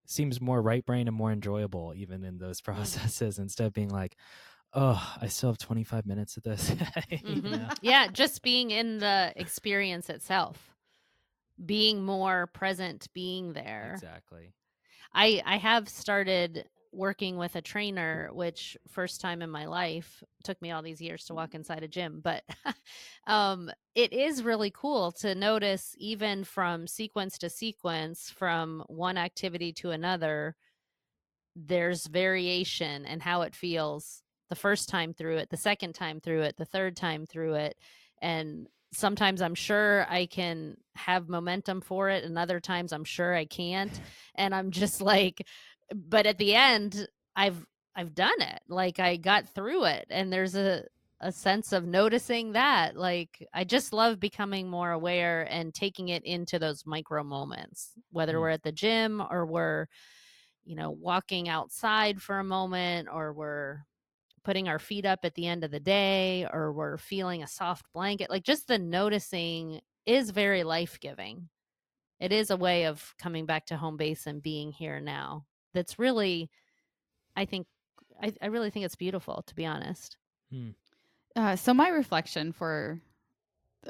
seems 0.07 0.41
more 0.41 0.61
right 0.63 0.85
brain 0.85 1.09
and 1.09 1.17
more 1.17 1.33
enjoyable 1.33 1.93
even 1.97 2.25
in 2.25 2.39
those 2.39 2.61
processes 2.69 3.39
instead 3.39 3.67
of 3.67 3.73
being 3.73 3.91
like, 3.91 4.17
oh, 4.75 5.17
I 5.21 5.29
still 5.29 5.51
have 5.51 5.59
25 5.59 6.07
minutes 6.07 6.37
of 6.39 6.45
this. 6.45 6.73
Mhm. 7.23 7.71
Yeah, 7.81 8.09
just 8.09 8.43
being 8.43 8.71
in 8.71 8.99
the 8.99 9.33
experience 9.37 10.11
itself, 10.11 10.72
being 11.65 12.05
more 12.05 12.47
present, 12.49 13.09
being 13.15 13.53
there. 13.53 13.95
Exactly. 13.95 14.53
I 15.13 15.43
I 15.45 15.57
have 15.57 15.89
started 15.89 16.69
working 16.93 17.39
with 17.39 17.57
a 17.57 17.63
trainer, 17.63 18.29
which 18.33 18.77
first 18.87 19.21
time 19.23 19.41
in 19.41 19.49
my 19.49 19.65
life 19.65 20.23
took 20.45 20.61
me 20.61 20.71
all 20.71 20.83
these 20.83 21.01
years 21.01 21.25
to 21.25 21.35
walk 21.35 21.55
inside 21.55 21.83
a 21.83 21.89
gym, 21.89 22.21
but 22.21 22.45
um, 23.27 23.71
it 23.95 24.13
is 24.13 24.43
really 24.43 24.71
cool 24.71 25.11
to 25.11 25.35
notice 25.35 25.95
even 25.99 26.45
from 26.45 26.87
sequence 26.87 27.39
to 27.39 27.49
sequence, 27.49 28.29
from 28.29 28.85
one 28.89 29.17
activity 29.17 29.73
to 29.73 29.91
another, 29.91 30.55
there's 31.55 32.07
variation 32.07 33.05
and 33.07 33.23
how 33.23 33.43
it 33.43 33.55
feels 33.55 34.23
the 34.49 34.55
first 34.55 34.89
time 34.89 35.13
through 35.15 35.37
it, 35.39 35.51
the 35.51 35.57
second 35.57 35.95
time 35.95 36.21
through 36.21 36.43
it, 36.43 36.57
the 36.57 36.65
third 36.65 36.97
time 36.97 37.27
through 37.27 37.55
it, 37.55 37.77
and 38.21 38.69
sometimes 38.93 39.43
I'm 39.43 39.55
sure 39.55 40.07
I 40.09 40.27
can 40.27 40.77
have 40.97 41.29
momentum 41.29 41.81
for 41.81 42.11
it, 42.11 42.25
and 42.25 42.39
other 42.39 42.61
times 42.61 42.93
I'm 42.93 43.05
sure 43.05 43.35
I 43.35 43.45
can't, 43.47 43.99
and 44.35 44.55
I'm 44.55 44.71
just 44.71 45.01
like, 45.03 45.47
but 45.95 46.27
at 46.27 46.39
the 46.39 46.55
end, 46.55 47.07
I've 47.37 47.67
I've 47.95 48.15
done 48.15 48.41
it. 48.41 48.61
Like 48.69 48.99
I 49.01 49.17
got 49.17 49.49
through 49.49 49.85
it, 49.87 50.07
and 50.11 50.33
there's 50.33 50.55
a 50.55 50.85
a 51.21 51.31
sense 51.33 51.73
of 51.73 51.87
noticing 51.87 52.53
that. 52.53 52.97
Like 52.97 53.47
I 53.55 53.65
just 53.65 53.93
love 53.93 54.19
becoming 54.19 54.69
more 54.69 54.91
aware 54.91 55.47
and 55.51 55.73
taking 55.73 56.09
it 56.09 56.25
into 56.25 56.59
those 56.59 56.85
micro 56.87 57.23
moments, 57.23 57.95
whether 58.11 58.39
Mm. 58.39 58.41
we're 58.41 58.51
at 58.51 58.63
the 58.65 58.73
gym 58.73 59.23
or 59.31 59.47
we're, 59.47 59.87
you 60.65 60.77
know, 60.77 60.91
walking 60.91 61.49
outside 61.49 62.23
for 62.23 62.39
a 62.39 62.45
moment, 62.45 63.09
or 63.13 63.33
we're 63.33 63.85
putting 64.45 64.69
our 64.69 64.79
feet 64.79 65.05
up 65.07 65.21
at 65.25 65.35
the 65.35 65.47
end 65.47 65.65
of 65.65 65.71
the 65.71 65.81
day 65.81 66.47
or 66.53 66.73
we're 66.73 66.97
feeling 66.99 67.43
a 67.43 67.47
soft 67.49 67.87
blanket 67.93 68.29
like 68.31 68.43
just 68.45 68.67
the 68.69 68.79
noticing 68.79 69.81
is 70.07 70.31
very 70.31 70.65
life-giving. 70.65 71.49
It 72.21 72.33
is 72.33 72.51
a 72.51 72.57
way 72.57 72.87
of 72.87 73.15
coming 73.19 73.47
back 73.47 73.67
to 73.67 73.77
home 73.77 73.97
base 73.97 74.27
and 74.27 74.43
being 74.43 74.73
here 74.73 75.01
now. 75.01 75.47
That's 75.75 75.99
really 75.99 76.51
i 77.35 77.45
think 77.47 77.67
i, 78.23 78.33
I 78.43 78.47
really 78.47 78.71
think 78.71 78.85
it's 78.85 78.97
beautiful 78.97 79.43
to 79.47 79.55
be 79.55 79.65
honest. 79.65 80.17
Uh, 81.35 81.57
so 81.57 81.73
my 81.73 81.89
reflection 81.89 82.53
for 82.53 83.01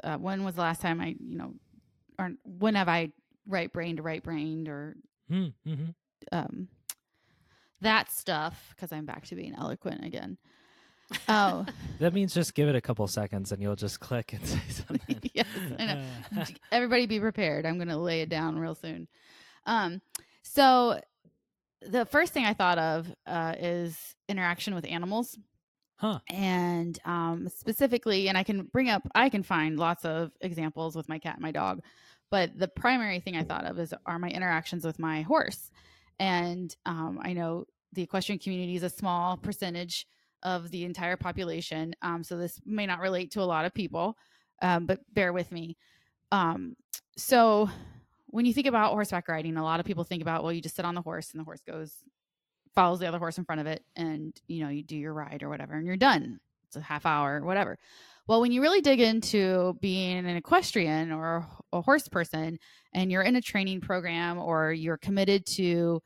uh, 0.03 0.17
when 0.17 0.43
was 0.43 0.55
the 0.55 0.61
last 0.61 0.81
time 0.81 1.01
I, 1.01 1.15
you 1.19 1.37
know, 1.37 1.53
or 2.17 2.31
when 2.45 2.75
have 2.75 2.87
I 2.87 3.11
right 3.47 3.71
brained, 3.71 4.03
right 4.03 4.23
brained, 4.23 4.67
or 4.67 4.95
Hmm, 5.29 5.47
Mm-hmm. 5.67 5.89
um, 6.31 6.67
that 7.83 8.11
stuff? 8.11 8.73
Because 8.75 8.91
I'm 8.91 9.05
back 9.05 9.25
to 9.27 9.35
being 9.35 9.55
eloquent 9.55 10.03
again. 10.03 10.37
Oh, 11.29 11.65
That 11.99 12.13
means 12.13 12.33
just 12.33 12.55
give 12.55 12.67
it 12.69 12.75
a 12.75 12.81
couple 12.81 13.05
seconds 13.07 13.51
and 13.51 13.61
you'll 13.61 13.75
just 13.75 13.99
click 13.99 14.33
and 14.33 14.43
say 14.47 14.59
something. 14.69 15.19
Yes, 15.33 15.45
I 15.77 15.85
know. 15.85 16.43
everybody 16.71 17.05
be 17.05 17.19
prepared. 17.19 17.65
I'm 17.67 17.75
going 17.75 17.89
to 17.89 17.97
lay 17.97 18.21
it 18.21 18.29
down 18.29 18.57
real 18.57 18.73
soon. 18.73 19.07
Um, 19.67 20.01
so 20.41 20.99
the 21.81 22.05
first 22.05 22.33
thing 22.33 22.45
I 22.45 22.53
thought 22.53 22.79
of 22.79 23.13
uh, 23.27 23.53
is 23.59 24.15
interaction 24.27 24.73
with 24.73 24.85
animals. 24.85 25.37
Huh. 25.97 26.19
and 26.29 26.99
um, 27.05 27.47
specifically 27.47 28.27
and 28.27 28.37
i 28.37 28.43
can 28.43 28.63
bring 28.63 28.89
up 28.89 29.03
i 29.15 29.29
can 29.29 29.41
find 29.41 29.77
lots 29.79 30.03
of 30.03 30.31
examples 30.41 30.97
with 30.97 31.07
my 31.07 31.17
cat 31.17 31.35
and 31.35 31.41
my 31.41 31.51
dog 31.51 31.81
but 32.29 32.57
the 32.59 32.67
primary 32.67 33.21
thing 33.21 33.37
i 33.37 33.43
thought 33.43 33.63
of 33.63 33.79
is 33.79 33.93
are 34.05 34.19
my 34.19 34.27
interactions 34.27 34.83
with 34.83 34.99
my 34.99 35.21
horse 35.21 35.71
and 36.19 36.75
um, 36.85 37.19
i 37.21 37.31
know 37.31 37.65
the 37.93 38.01
equestrian 38.01 38.39
community 38.39 38.75
is 38.75 38.83
a 38.83 38.89
small 38.89 39.37
percentage 39.37 40.05
of 40.43 40.71
the 40.71 40.83
entire 40.83 41.15
population 41.15 41.95
um, 42.01 42.23
so 42.23 42.37
this 42.37 42.59
may 42.65 42.85
not 42.85 42.99
relate 42.99 43.31
to 43.31 43.41
a 43.41 43.43
lot 43.43 43.65
of 43.65 43.73
people 43.73 44.17
um, 44.63 44.85
but 44.85 45.01
bear 45.13 45.33
with 45.33 45.51
me. 45.51 45.77
Um, 46.31 46.75
so 47.17 47.69
when 48.27 48.45
you 48.45 48.53
think 48.53 48.65
about 48.65 48.93
horseback 48.93 49.27
riding 49.27 49.57
a 49.57 49.63
lot 49.63 49.79
of 49.79 49.85
people 49.85 50.03
think 50.03 50.23
about 50.23 50.41
well 50.41 50.51
you 50.51 50.61
just 50.61 50.75
sit 50.75 50.85
on 50.85 50.95
the 50.95 51.01
horse 51.01 51.31
and 51.31 51.39
the 51.39 51.43
horse 51.43 51.61
goes 51.67 51.97
follows 52.73 52.97
the 52.97 53.07
other 53.07 53.19
horse 53.19 53.37
in 53.37 53.45
front 53.45 53.61
of 53.61 53.67
it 53.67 53.83
and 53.95 54.33
you 54.47 54.63
know 54.63 54.69
you 54.69 54.81
do 54.81 54.95
your 54.95 55.13
ride 55.13 55.43
or 55.43 55.49
whatever 55.49 55.75
and 55.75 55.85
you're 55.85 55.95
done. 55.95 56.39
It's 56.65 56.75
a 56.75 56.81
half 56.81 57.05
hour 57.05 57.39
or 57.39 57.45
whatever. 57.45 57.77
Well 58.27 58.41
when 58.41 58.51
you 58.51 58.61
really 58.61 58.81
dig 58.81 58.99
into 58.99 59.77
being 59.81 60.17
an 60.17 60.35
equestrian 60.35 61.11
or 61.11 61.45
a 61.71 61.81
horse 61.81 62.07
person 62.07 62.57
and 62.93 63.11
you're 63.11 63.21
in 63.21 63.35
a 63.35 63.41
training 63.41 63.81
program 63.81 64.39
or 64.39 64.71
you're 64.71 64.97
committed 64.97 65.45
to 65.57 66.01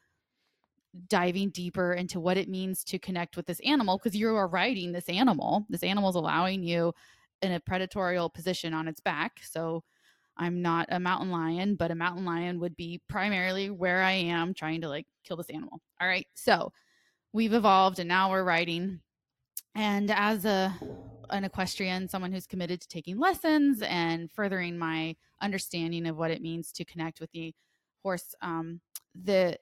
diving 1.07 1.49
deeper 1.49 1.93
into 1.93 2.19
what 2.19 2.37
it 2.37 2.49
means 2.49 2.83
to 2.85 2.99
connect 2.99 3.37
with 3.37 3.45
this 3.45 3.59
animal 3.61 3.97
because 3.97 4.15
you 4.15 4.35
are 4.35 4.47
riding 4.47 4.91
this 4.91 5.09
animal. 5.09 5.65
This 5.69 5.83
animal 5.83 6.09
is 6.09 6.15
allowing 6.15 6.63
you 6.63 6.93
in 7.41 7.53
a 7.53 7.59
predatorial 7.59 8.33
position 8.33 8.73
on 8.73 8.87
its 8.87 8.99
back. 8.99 9.39
So 9.43 9.83
i'm 10.39 10.61
not 10.61 10.87
a 10.91 10.99
mountain 10.99 11.31
lion 11.31 11.73
but 11.73 11.89
a 11.89 11.95
mountain 11.95 12.23
lion 12.23 12.59
would 12.59 12.75
be 12.75 13.01
primarily 13.09 13.71
where 13.71 14.03
i 14.03 14.11
am 14.11 14.53
trying 14.53 14.79
to 14.81 14.87
like 14.87 15.07
kill 15.23 15.37
this 15.37 15.49
animal. 15.49 15.81
All 15.99 16.07
right 16.07 16.27
so 16.35 16.71
we've 17.33 17.53
evolved 17.53 17.99
and 17.99 18.07
now 18.07 18.31
we're 18.31 18.43
riding. 18.43 18.99
And 19.75 20.11
as 20.11 20.45
a 20.45 20.73
an 21.29 21.43
equestrian 21.43 22.07
someone 22.07 22.31
who's 22.31 22.47
committed 22.47 22.81
to 22.81 22.87
taking 22.87 23.19
lessons 23.19 23.81
and 23.83 24.31
furthering 24.31 24.77
my 24.77 25.15
understanding 25.41 26.07
of 26.07 26.17
what 26.17 26.31
it 26.31 26.41
means 26.41 26.71
to 26.71 26.85
connect 26.85 27.19
with 27.19 27.31
the 27.31 27.53
horse 28.01 28.33
um, 28.41 28.79
the 29.23 29.57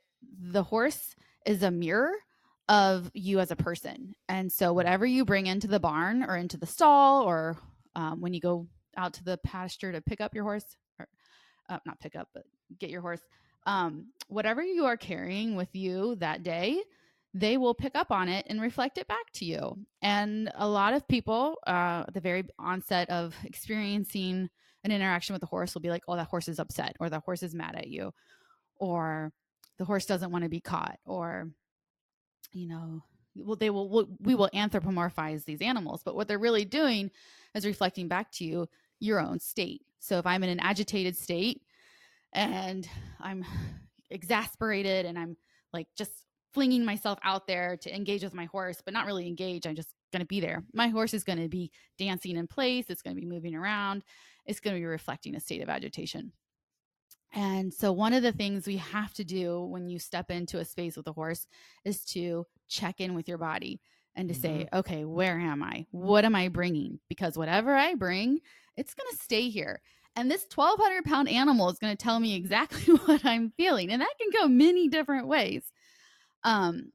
the 0.52 0.64
horse 0.64 1.16
is 1.46 1.64
a 1.64 1.72
mirror 1.72 2.12
of 2.68 3.12
you 3.14 3.40
as 3.40 3.52
a 3.52 3.56
person. 3.56 4.16
And 4.28 4.52
so 4.52 4.74
whatever 4.74 5.06
you 5.06 5.26
bring 5.26 5.48
into 5.48 5.68
the 5.68 5.80
barn 5.80 6.24
or 6.24 6.36
into 6.36 6.58
the 6.58 6.66
stall 6.66 7.24
or 7.24 7.58
um, 7.96 8.22
when 8.22 8.34
you 8.34 8.40
go 8.40 8.68
out 8.98 9.14
to 9.14 9.24
the 9.24 9.38
pasture 9.38 9.92
to 9.92 10.02
pick 10.02 10.22
up 10.22 10.34
your 10.34 10.44
horse 10.44 10.66
or 11.00 11.08
uh, 11.70 11.80
not 11.86 12.00
pick 12.00 12.16
up 12.16 12.30
but 12.34 12.44
get 12.80 12.90
your 12.90 13.02
horse 13.02 13.22
um, 13.68 14.08
whatever 14.30 14.64
you 14.64 14.86
are 14.86 14.98
carrying 14.98 15.56
with 15.56 15.70
you 15.74 16.16
that 16.16 16.44
day 16.44 16.82
they 17.36 17.58
will 17.58 17.74
pick 17.74 17.96
up 17.96 18.12
on 18.12 18.30
it 18.30 18.46
and 18.50 18.62
reflect 18.62 18.98
it 18.98 19.10
back 19.10 19.30
to 19.34 19.44
you. 19.44 19.78
And 20.02 20.50
a 20.56 20.68
lot 20.68 20.94
of 20.94 21.06
people 21.06 21.58
uh, 21.68 22.06
at 22.08 22.14
the 22.14 22.22
very 22.22 22.46
onset 22.58 23.10
of 23.10 23.36
experiencing 23.44 24.50
an 24.86 24.92
interaction 24.92 25.34
with 25.34 25.42
the 25.42 25.48
horse 25.48 25.74
will 25.74 25.82
be 25.82 25.90
like 25.90 26.04
oh 26.08 26.16
that 26.16 26.28
horse 26.28 26.48
is 26.48 26.60
upset 26.60 26.96
or 27.00 27.10
the 27.10 27.20
horse 27.20 27.44
is 27.44 27.54
mad 27.54 27.76
at 27.76 27.88
you 27.88 28.14
or 28.78 29.34
the 29.78 29.86
horse 29.86 30.06
doesn't 30.06 30.32
want 30.32 30.44
to 30.44 30.50
be 30.50 30.60
caught 30.60 31.00
or 31.06 31.50
you 32.54 32.68
know 32.68 33.02
well 33.36 33.56
they 33.56 33.70
will 33.70 34.08
we 34.20 34.36
will 34.36 34.50
anthropomorphize 34.54 35.46
these 35.46 35.62
animals 35.62 36.02
but 36.04 36.16
what 36.16 36.28
they're 36.28 36.40
really 36.40 36.66
doing 36.66 37.12
is 37.54 37.66
reflecting 37.66 38.08
back 38.08 38.32
to 38.32 38.46
you 38.46 38.68
your 39.00 39.20
own 39.20 39.40
state 39.40 39.82
so 40.00 40.18
if 40.18 40.26
i'm 40.26 40.44
in 40.44 40.50
an 40.50 40.60
agitated 40.60 41.16
state 41.16 41.62
and 42.34 42.88
i'm 43.20 43.46
exasperated 44.10 45.06
and 45.06 45.18
i'm 45.18 45.36
like 45.74 45.88
just 45.98 46.26
flinging 46.56 46.86
myself 46.86 47.20
out 47.22 47.48
there 47.48 47.76
to 47.76 47.94
engage 47.94 48.24
with 48.24 48.34
my 48.34 48.46
horse, 48.46 48.82
but 48.82 48.94
not 48.94 49.06
really 49.06 49.28
engage. 49.28 49.68
I'm 49.68 49.76
just 49.76 49.90
going 50.14 50.22
to 50.22 50.26
be 50.26 50.40
there. 50.40 50.64
My 50.74 50.88
horse 50.88 51.14
is 51.14 51.26
going 51.26 51.42
to 51.42 51.50
be 51.50 51.70
dancing 52.00 52.38
in 52.38 52.48
place, 52.48 52.86
it's 52.88 53.02
going 53.02 53.14
to 53.14 53.22
be 53.22 53.28
moving 53.28 53.54
around, 53.56 54.06
it's 54.46 54.62
going 54.62 54.74
to 54.74 54.80
be 54.80 54.86
reflecting 54.86 55.36
a 55.36 55.40
state 55.42 55.62
of 55.62 55.68
agitation. 55.68 56.32
And 57.34 57.74
so, 57.74 57.92
one 57.92 58.14
of 58.14 58.24
the 58.24 58.32
things 58.32 58.66
we 58.66 58.78
have 58.78 59.14
to 59.16 59.24
do 59.24 59.62
when 59.66 59.90
you 59.90 60.00
step 60.00 60.32
into 60.32 60.60
a 60.60 60.66
space 60.66 60.96
with 60.96 61.08
a 61.08 61.14
horse 61.14 61.48
is 61.84 62.06
to 62.06 62.46
check 62.68 63.02
in 63.02 63.14
with 63.14 63.28
your 63.28 63.38
body 63.38 63.82
and 64.16 64.30
to 64.30 64.34
mm-hmm. 64.34 64.42
say, 64.42 64.70
okay, 64.74 65.06
where 65.06 65.40
am 65.40 65.62
I? 65.62 65.86
What 65.92 66.26
am 66.26 66.36
I 66.36 66.48
bringing? 66.48 67.00
Because 67.10 67.38
whatever 67.38 67.76
I 67.76 67.96
bring, 67.96 68.40
it's 68.78 68.94
going 68.94 69.10
to 69.12 69.24
stay 69.24 69.50
here. 69.50 69.82
And 70.16 70.32
this 70.32 70.46
1,200 70.54 71.04
pound 71.04 71.28
animal 71.28 71.70
is 71.70 71.80
going 71.80 71.96
to 71.96 72.02
tell 72.02 72.20
me 72.20 72.36
exactly 72.36 72.94
what 73.06 73.26
I'm 73.26 73.52
feeling. 73.58 73.92
And 73.92 74.02
that 74.02 74.14
can 74.20 74.30
go 74.32 74.48
many 74.48 74.88
different 74.88 75.28
ways. 75.28 75.64
Um, 76.44 76.92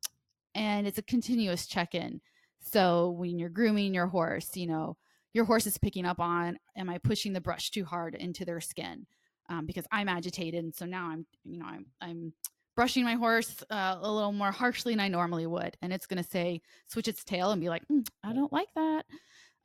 and 0.54 0.86
it's 0.86 0.98
a 0.98 1.02
continuous 1.02 1.66
check 1.66 1.94
in. 1.94 2.20
So 2.60 3.10
when 3.10 3.38
you're 3.38 3.48
grooming 3.48 3.94
your 3.94 4.06
horse, 4.06 4.56
you 4.56 4.66
know, 4.66 4.96
your 5.32 5.44
horse 5.44 5.66
is 5.66 5.78
picking 5.78 6.06
up 6.06 6.18
on, 6.18 6.58
am 6.76 6.90
I 6.90 6.98
pushing 6.98 7.32
the 7.32 7.40
brush 7.40 7.70
too 7.70 7.84
hard 7.84 8.14
into 8.14 8.44
their 8.44 8.60
skin? 8.60 9.06
Um, 9.50 9.66
because 9.66 9.84
I'm 9.90 10.08
agitated. 10.08 10.62
And 10.62 10.74
so 10.74 10.86
now 10.86 11.08
I'm, 11.08 11.26
you 11.44 11.58
know, 11.58 11.66
I'm, 11.66 11.86
I'm 12.00 12.32
brushing 12.76 13.04
my 13.04 13.14
horse 13.14 13.62
uh, 13.68 13.98
a 14.00 14.10
little 14.10 14.32
more 14.32 14.52
harshly 14.52 14.92
than 14.92 15.00
I 15.00 15.08
normally 15.08 15.46
would. 15.46 15.76
And 15.82 15.92
it's 15.92 16.06
going 16.06 16.22
to 16.22 16.28
say, 16.28 16.62
switch 16.86 17.08
its 17.08 17.24
tail 17.24 17.50
and 17.50 17.60
be 17.60 17.68
like, 17.68 17.82
mm, 17.90 18.06
I 18.22 18.32
don't 18.32 18.52
like 18.52 18.68
that. 18.76 19.04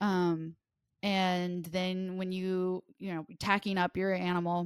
Um, 0.02 0.56
and 1.06 1.66
then 1.66 2.18
when 2.18 2.32
you 2.32 2.84
you 2.98 3.14
know 3.14 3.26
tacking 3.40 3.78
up 3.78 3.96
your 3.96 4.14
animal 4.14 4.64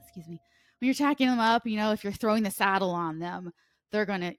excuse 0.00 0.26
me 0.26 0.40
when 0.80 0.86
you're 0.86 0.94
tacking 0.94 1.28
them 1.28 1.38
up 1.38 1.66
you 1.66 1.76
know 1.76 1.92
if 1.92 2.02
you're 2.02 2.12
throwing 2.12 2.42
the 2.42 2.50
saddle 2.50 2.90
on 2.90 3.18
them 3.18 3.52
they're 3.92 4.06
going 4.06 4.22
to 4.22 4.34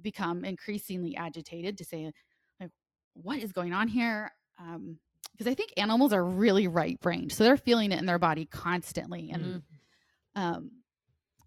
become 0.00 0.44
increasingly 0.44 1.14
agitated 1.16 1.76
to 1.76 1.84
say 1.84 2.10
like 2.58 2.70
what 3.12 3.38
is 3.38 3.52
going 3.52 3.74
on 3.74 3.88
here 3.88 4.32
um 4.58 4.98
because 5.32 5.50
i 5.50 5.54
think 5.54 5.72
animals 5.76 6.12
are 6.12 6.24
really 6.24 6.68
right 6.68 7.00
brained 7.00 7.32
so 7.32 7.44
they're 7.44 7.56
feeling 7.56 7.92
it 7.92 7.98
in 7.98 8.06
their 8.06 8.18
body 8.18 8.44
constantly 8.44 9.30
and 9.30 9.44
mm-hmm. 9.44 10.40
um 10.40 10.70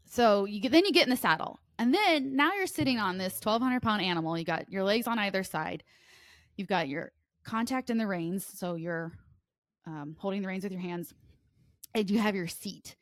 so 0.06 0.46
you 0.46 0.60
get 0.60 0.72
then 0.72 0.86
you 0.86 0.92
get 0.92 1.04
in 1.04 1.10
the 1.10 1.18
saddle 1.18 1.60
and 1.78 1.94
then 1.94 2.36
now 2.36 2.54
you're 2.54 2.68
sitting 2.68 3.00
on 3.00 3.18
this 3.18 3.40
1200 3.44 3.82
pound 3.82 4.02
animal 4.02 4.38
you 4.38 4.46
got 4.46 4.70
your 4.72 4.84
legs 4.84 5.08
on 5.08 5.20
either 5.20 5.44
side 5.44 5.84
you've 6.58 6.68
got 6.68 6.88
your 6.88 7.12
contact 7.46 7.90
in 7.90 7.98
the 7.98 8.08
reins. 8.08 8.46
So 8.46 8.76
you're 8.76 9.14
um, 9.86 10.16
holding 10.20 10.42
the 10.42 10.48
reins 10.48 10.64
with 10.64 10.74
your 10.74 10.82
hands, 10.82 11.14
and 11.94 12.10
you 12.10 12.20
have 12.20 12.36
your 12.36 12.48
seat. 12.48 12.96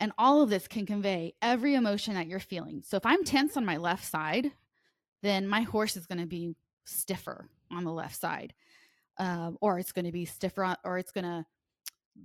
And 0.00 0.12
all 0.18 0.42
of 0.42 0.50
this 0.50 0.66
can 0.68 0.84
convey 0.84 1.34
every 1.40 1.74
emotion 1.74 2.14
that 2.14 2.26
you're 2.26 2.40
feeling. 2.40 2.82
So 2.84 2.96
if 2.96 3.06
I'm 3.06 3.24
tense 3.24 3.56
on 3.56 3.64
my 3.64 3.76
left 3.76 4.04
side, 4.04 4.52
then 5.22 5.46
my 5.46 5.62
horse 5.62 5.96
is 5.96 6.06
going 6.06 6.18
to 6.18 6.26
be 6.26 6.56
stiffer 6.84 7.48
on 7.70 7.84
the 7.84 7.92
left 7.92 8.20
side, 8.20 8.52
um, 9.18 9.58
or 9.60 9.78
it's 9.78 9.92
going 9.92 10.04
to 10.04 10.12
be 10.12 10.24
stiffer, 10.24 10.76
or 10.84 10.98
it's 10.98 11.12
going 11.12 11.24
to 11.24 11.44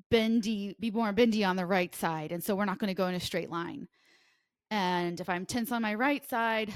bendy, 0.09 0.75
be 0.79 0.91
more 0.91 1.11
bendy 1.11 1.43
on 1.43 1.55
the 1.55 1.65
right 1.65 1.93
side. 1.95 2.31
And 2.31 2.43
so 2.43 2.55
we're 2.55 2.65
not 2.65 2.79
going 2.79 2.89
to 2.89 2.93
go 2.93 3.07
in 3.07 3.15
a 3.15 3.19
straight 3.19 3.49
line. 3.49 3.87
And 4.71 5.19
if 5.19 5.29
I'm 5.29 5.45
tense 5.45 5.71
on 5.71 5.81
my 5.81 5.95
right 5.95 6.27
side, 6.29 6.73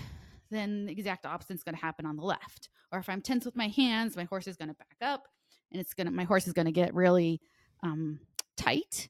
then 0.49 0.86
the 0.86 0.91
exact 0.91 1.26
opposite 1.26 1.54
is 1.54 1.63
going 1.63 1.76
to 1.76 1.82
happen 1.82 2.06
on 2.06 2.15
the 2.15 2.23
left 2.23 2.69
or 2.93 2.99
if 2.99 3.10
I'm 3.10 3.21
tense 3.21 3.43
with 3.43 3.56
my 3.56 3.67
hands, 3.69 4.15
my 4.15 4.26
horse 4.26 4.47
is 4.47 4.56
going 4.56 4.69
to 4.69 4.76
back 4.76 4.95
up 5.02 5.28
and 5.71 5.82
it's 5.82 5.95
going 5.95 6.06
to, 6.06 6.13
my 6.13 6.26
horse 6.26 6.45
is 6.45 6.54
going 6.54 6.67
to 6.67 6.71
get 6.71 6.93
really 6.93 7.41
um, 7.82 8.19
tight. 8.56 9.10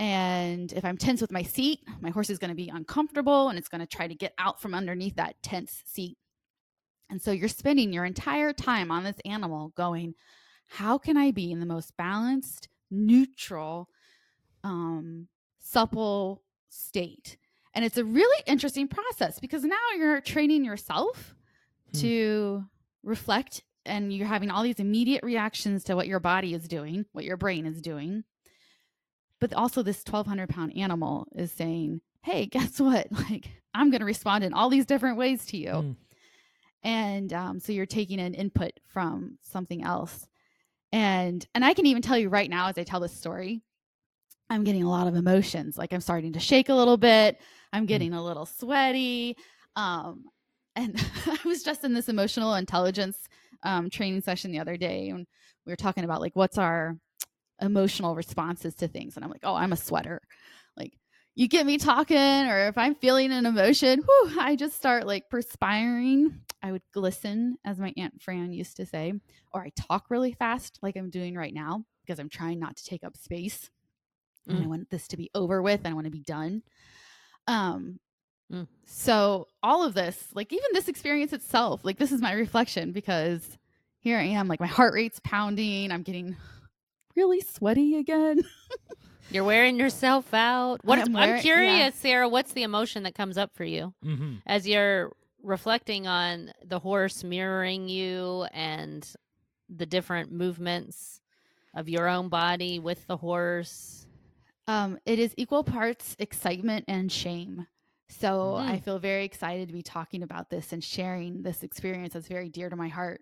And 0.00 0.72
if 0.72 0.84
I'm 0.84 0.96
tense 0.96 1.20
with 1.20 1.30
my 1.30 1.44
seat, 1.44 1.78
my 2.00 2.10
horse 2.10 2.28
is 2.28 2.40
going 2.40 2.48
to 2.48 2.56
be 2.56 2.68
uncomfortable 2.68 3.48
and 3.48 3.58
it's 3.58 3.68
going 3.68 3.80
to 3.80 3.86
try 3.86 4.08
to 4.08 4.14
get 4.16 4.34
out 4.36 4.60
from 4.60 4.74
underneath 4.74 5.14
that 5.14 5.40
tense 5.44 5.84
seat. 5.86 6.18
And 7.10 7.20
so 7.20 7.30
you're 7.30 7.48
spending 7.48 7.92
your 7.92 8.04
entire 8.04 8.52
time 8.52 8.90
on 8.90 9.04
this 9.04 9.16
animal 9.24 9.72
going, 9.76 10.14
how 10.68 10.98
can 10.98 11.16
I 11.16 11.30
be 11.30 11.50
in 11.52 11.60
the 11.60 11.66
most 11.66 11.96
balanced, 11.96 12.68
neutral, 12.90 13.88
um, 14.62 15.28
supple 15.58 16.42
state? 16.68 17.36
And 17.74 17.84
it's 17.84 17.98
a 17.98 18.04
really 18.04 18.42
interesting 18.46 18.88
process 18.88 19.38
because 19.38 19.64
now 19.64 19.76
you're 19.96 20.20
training 20.20 20.64
yourself 20.64 21.34
hmm. 21.92 22.00
to 22.00 22.64
reflect 23.02 23.62
and 23.86 24.12
you're 24.12 24.26
having 24.26 24.50
all 24.50 24.62
these 24.62 24.80
immediate 24.80 25.22
reactions 25.22 25.84
to 25.84 25.96
what 25.96 26.06
your 26.06 26.20
body 26.20 26.54
is 26.54 26.68
doing, 26.68 27.04
what 27.12 27.24
your 27.24 27.36
brain 27.36 27.66
is 27.66 27.80
doing. 27.80 28.24
But 29.40 29.52
also, 29.52 29.82
this 29.82 30.02
1,200 30.06 30.48
pound 30.48 30.76
animal 30.76 31.26
is 31.34 31.52
saying, 31.52 32.00
Hey, 32.22 32.46
guess 32.46 32.80
what? 32.80 33.08
Like, 33.30 33.50
I'm 33.74 33.90
going 33.90 34.00
to 34.00 34.06
respond 34.06 34.44
in 34.44 34.54
all 34.54 34.70
these 34.70 34.86
different 34.86 35.18
ways 35.18 35.44
to 35.46 35.56
you. 35.56 35.68
Mm. 35.68 35.96
And 36.84 37.32
um, 37.32 37.58
so 37.58 37.72
you're 37.72 37.86
taking 37.86 38.20
an 38.20 38.34
input 38.34 38.72
from 38.86 39.38
something 39.40 39.82
else. 39.82 40.26
And 40.92 41.44
and 41.54 41.64
I 41.64 41.74
can 41.74 41.86
even 41.86 42.02
tell 42.02 42.18
you 42.18 42.28
right 42.28 42.48
now 42.48 42.68
as 42.68 42.78
I 42.78 42.84
tell 42.84 43.00
this 43.00 43.16
story, 43.16 43.62
I'm 44.50 44.64
getting 44.64 44.84
a 44.84 44.90
lot 44.90 45.08
of 45.08 45.16
emotions. 45.16 45.76
Like 45.78 45.92
I'm 45.92 46.00
starting 46.00 46.34
to 46.34 46.40
shake 46.40 46.68
a 46.68 46.74
little 46.74 46.96
bit. 46.96 47.40
I'm 47.72 47.84
mm. 47.84 47.88
getting 47.88 48.12
a 48.12 48.22
little 48.22 48.46
sweaty. 48.46 49.36
Um, 49.74 50.24
and 50.76 50.94
I 51.26 51.38
was 51.44 51.62
just 51.62 51.84
in 51.84 51.94
this 51.94 52.08
emotional 52.08 52.54
intelligence 52.54 53.16
um, 53.62 53.88
training 53.90 54.20
session 54.20 54.52
the 54.52 54.60
other 54.60 54.76
day, 54.76 55.08
and 55.08 55.26
we 55.64 55.72
were 55.72 55.76
talking 55.76 56.04
about 56.04 56.20
like 56.20 56.36
what's 56.36 56.58
our 56.58 56.96
emotional 57.60 58.14
responses 58.14 58.74
to 58.76 58.88
things, 58.88 59.16
and 59.16 59.24
I'm 59.24 59.30
like, 59.30 59.44
oh, 59.44 59.54
I'm 59.54 59.72
a 59.72 59.76
sweater. 59.76 60.20
You 61.34 61.48
get 61.48 61.66
me 61.66 61.78
talking, 61.78 62.16
or 62.16 62.68
if 62.68 62.78
I'm 62.78 62.94
feeling 62.94 63.32
an 63.32 63.46
emotion, 63.46 64.00
whew, 64.00 64.40
I 64.40 64.54
just 64.56 64.76
start 64.76 65.06
like 65.06 65.28
perspiring. 65.28 66.40
I 66.62 66.72
would 66.72 66.82
glisten, 66.92 67.58
as 67.64 67.78
my 67.78 67.92
aunt 67.96 68.22
Fran 68.22 68.52
used 68.52 68.76
to 68.76 68.86
say, 68.86 69.12
or 69.52 69.62
I 69.62 69.70
talk 69.76 70.06
really 70.10 70.32
fast, 70.32 70.78
like 70.80 70.96
I'm 70.96 71.10
doing 71.10 71.34
right 71.34 71.52
now, 71.52 71.84
because 72.04 72.18
I'm 72.18 72.28
trying 72.28 72.60
not 72.60 72.76
to 72.76 72.84
take 72.84 73.04
up 73.04 73.16
space. 73.16 73.70
Mm. 74.48 74.54
And 74.54 74.62
I 74.62 74.66
mm. 74.66 74.70
want 74.70 74.90
this 74.90 75.08
to 75.08 75.16
be 75.16 75.30
over 75.34 75.60
with. 75.60 75.80
And 75.84 75.88
I 75.88 75.94
want 75.94 76.06
to 76.06 76.10
be 76.10 76.22
done. 76.22 76.62
Um, 77.46 77.98
Mm. 78.52 78.66
So 78.86 79.48
all 79.62 79.84
of 79.84 79.94
this, 79.94 80.28
like 80.34 80.52
even 80.52 80.66
this 80.72 80.88
experience 80.88 81.32
itself, 81.32 81.84
like 81.84 81.98
this 81.98 82.12
is 82.12 82.20
my 82.20 82.32
reflection 82.32 82.92
because 82.92 83.58
here 83.98 84.18
I 84.18 84.24
am, 84.24 84.48
like 84.48 84.60
my 84.60 84.66
heart 84.66 84.94
rate's 84.94 85.20
pounding. 85.24 85.90
I'm 85.90 86.02
getting 86.02 86.36
really 87.16 87.40
sweaty 87.40 87.96
again. 87.96 88.42
You're 89.30 89.44
wearing 89.44 89.78
yourself 89.78 90.32
out. 90.32 90.84
What 90.84 90.98
I'm, 90.98 91.12
wearing, 91.12 91.34
I'm 91.34 91.40
curious, 91.40 91.76
yeah. 91.76 91.90
Sarah, 91.90 92.28
what's 92.28 92.52
the 92.52 92.62
emotion 92.62 93.02
that 93.04 93.14
comes 93.14 93.38
up 93.38 93.54
for 93.54 93.64
you 93.64 93.94
mm-hmm. 94.04 94.34
as 94.46 94.66
you're 94.66 95.12
reflecting 95.42 96.06
on 96.06 96.52
the 96.64 96.78
horse 96.78 97.24
mirroring 97.24 97.88
you 97.88 98.46
and 98.52 99.08
the 99.68 99.86
different 99.86 100.32
movements 100.32 101.20
of 101.74 101.88
your 101.88 102.08
own 102.08 102.28
body 102.28 102.78
with 102.78 103.06
the 103.06 103.16
horse? 103.16 104.06
Um, 104.66 104.98
it 105.04 105.18
is 105.18 105.34
equal 105.36 105.64
parts 105.64 106.16
excitement 106.18 106.84
and 106.88 107.10
shame. 107.10 107.66
So 108.08 108.56
mm. 108.58 108.68
I 108.68 108.78
feel 108.78 108.98
very 108.98 109.24
excited 109.24 109.68
to 109.68 109.74
be 109.74 109.82
talking 109.82 110.22
about 110.22 110.50
this 110.50 110.72
and 110.72 110.82
sharing 110.82 111.42
this 111.42 111.62
experience 111.62 112.14
that's 112.14 112.28
very 112.28 112.48
dear 112.48 112.68
to 112.70 112.76
my 112.76 112.88
heart 112.88 113.20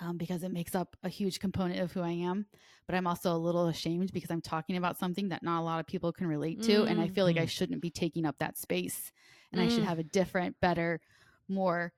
um, 0.00 0.16
because 0.16 0.42
it 0.42 0.52
makes 0.52 0.74
up 0.74 0.96
a 1.02 1.08
huge 1.08 1.40
component 1.40 1.80
of 1.80 1.92
who 1.92 2.00
I 2.00 2.10
am. 2.10 2.46
But 2.86 2.94
I'm 2.94 3.06
also 3.06 3.34
a 3.34 3.38
little 3.38 3.66
ashamed 3.66 4.12
because 4.12 4.30
I'm 4.30 4.40
talking 4.40 4.76
about 4.76 4.98
something 4.98 5.28
that 5.30 5.42
not 5.42 5.60
a 5.60 5.64
lot 5.64 5.80
of 5.80 5.86
people 5.86 6.12
can 6.12 6.26
relate 6.26 6.62
to. 6.62 6.82
Mm. 6.82 6.90
And 6.90 7.00
I 7.00 7.08
feel 7.08 7.24
like 7.24 7.36
mm. 7.36 7.42
I 7.42 7.46
shouldn't 7.46 7.80
be 7.80 7.90
taking 7.90 8.24
up 8.24 8.38
that 8.38 8.56
space 8.56 9.12
and 9.52 9.60
mm. 9.60 9.64
I 9.64 9.68
should 9.68 9.82
mm. 9.82 9.86
have 9.86 9.98
a 9.98 10.04
different, 10.04 10.60
better, 10.60 11.00
more 11.48 11.92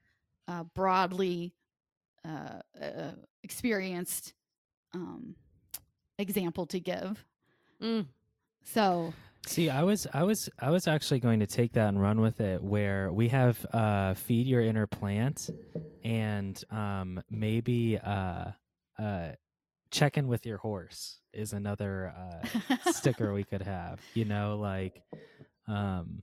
uh, 0.46 0.64
broadly 0.74 1.54
uh, 2.26 2.60
uh, 2.82 3.12
experienced 3.42 4.32
um, 4.94 5.34
example 6.18 6.66
to 6.66 6.80
give. 6.80 7.24
Mm. 7.82 8.06
So 8.64 9.12
See, 9.48 9.70
I 9.70 9.82
was 9.82 10.06
I 10.12 10.24
was 10.24 10.50
I 10.58 10.70
was 10.70 10.86
actually 10.86 11.20
going 11.20 11.40
to 11.40 11.46
take 11.46 11.72
that 11.72 11.88
and 11.88 11.98
run 11.98 12.20
with 12.20 12.38
it 12.42 12.62
where 12.62 13.10
we 13.10 13.28
have 13.28 13.64
uh 13.72 14.12
feed 14.12 14.46
your 14.46 14.60
inner 14.60 14.86
plant 14.86 15.48
and 16.04 16.62
um 16.70 17.22
maybe 17.30 17.98
uh 17.98 18.50
uh 18.98 19.28
check 19.90 20.18
in 20.18 20.28
with 20.28 20.44
your 20.44 20.58
horse 20.58 21.20
is 21.32 21.54
another 21.54 22.12
uh 22.14 22.76
sticker 22.92 23.32
we 23.32 23.42
could 23.42 23.62
have. 23.62 24.00
You 24.12 24.26
know, 24.26 24.58
like 24.58 25.02
um 25.66 26.22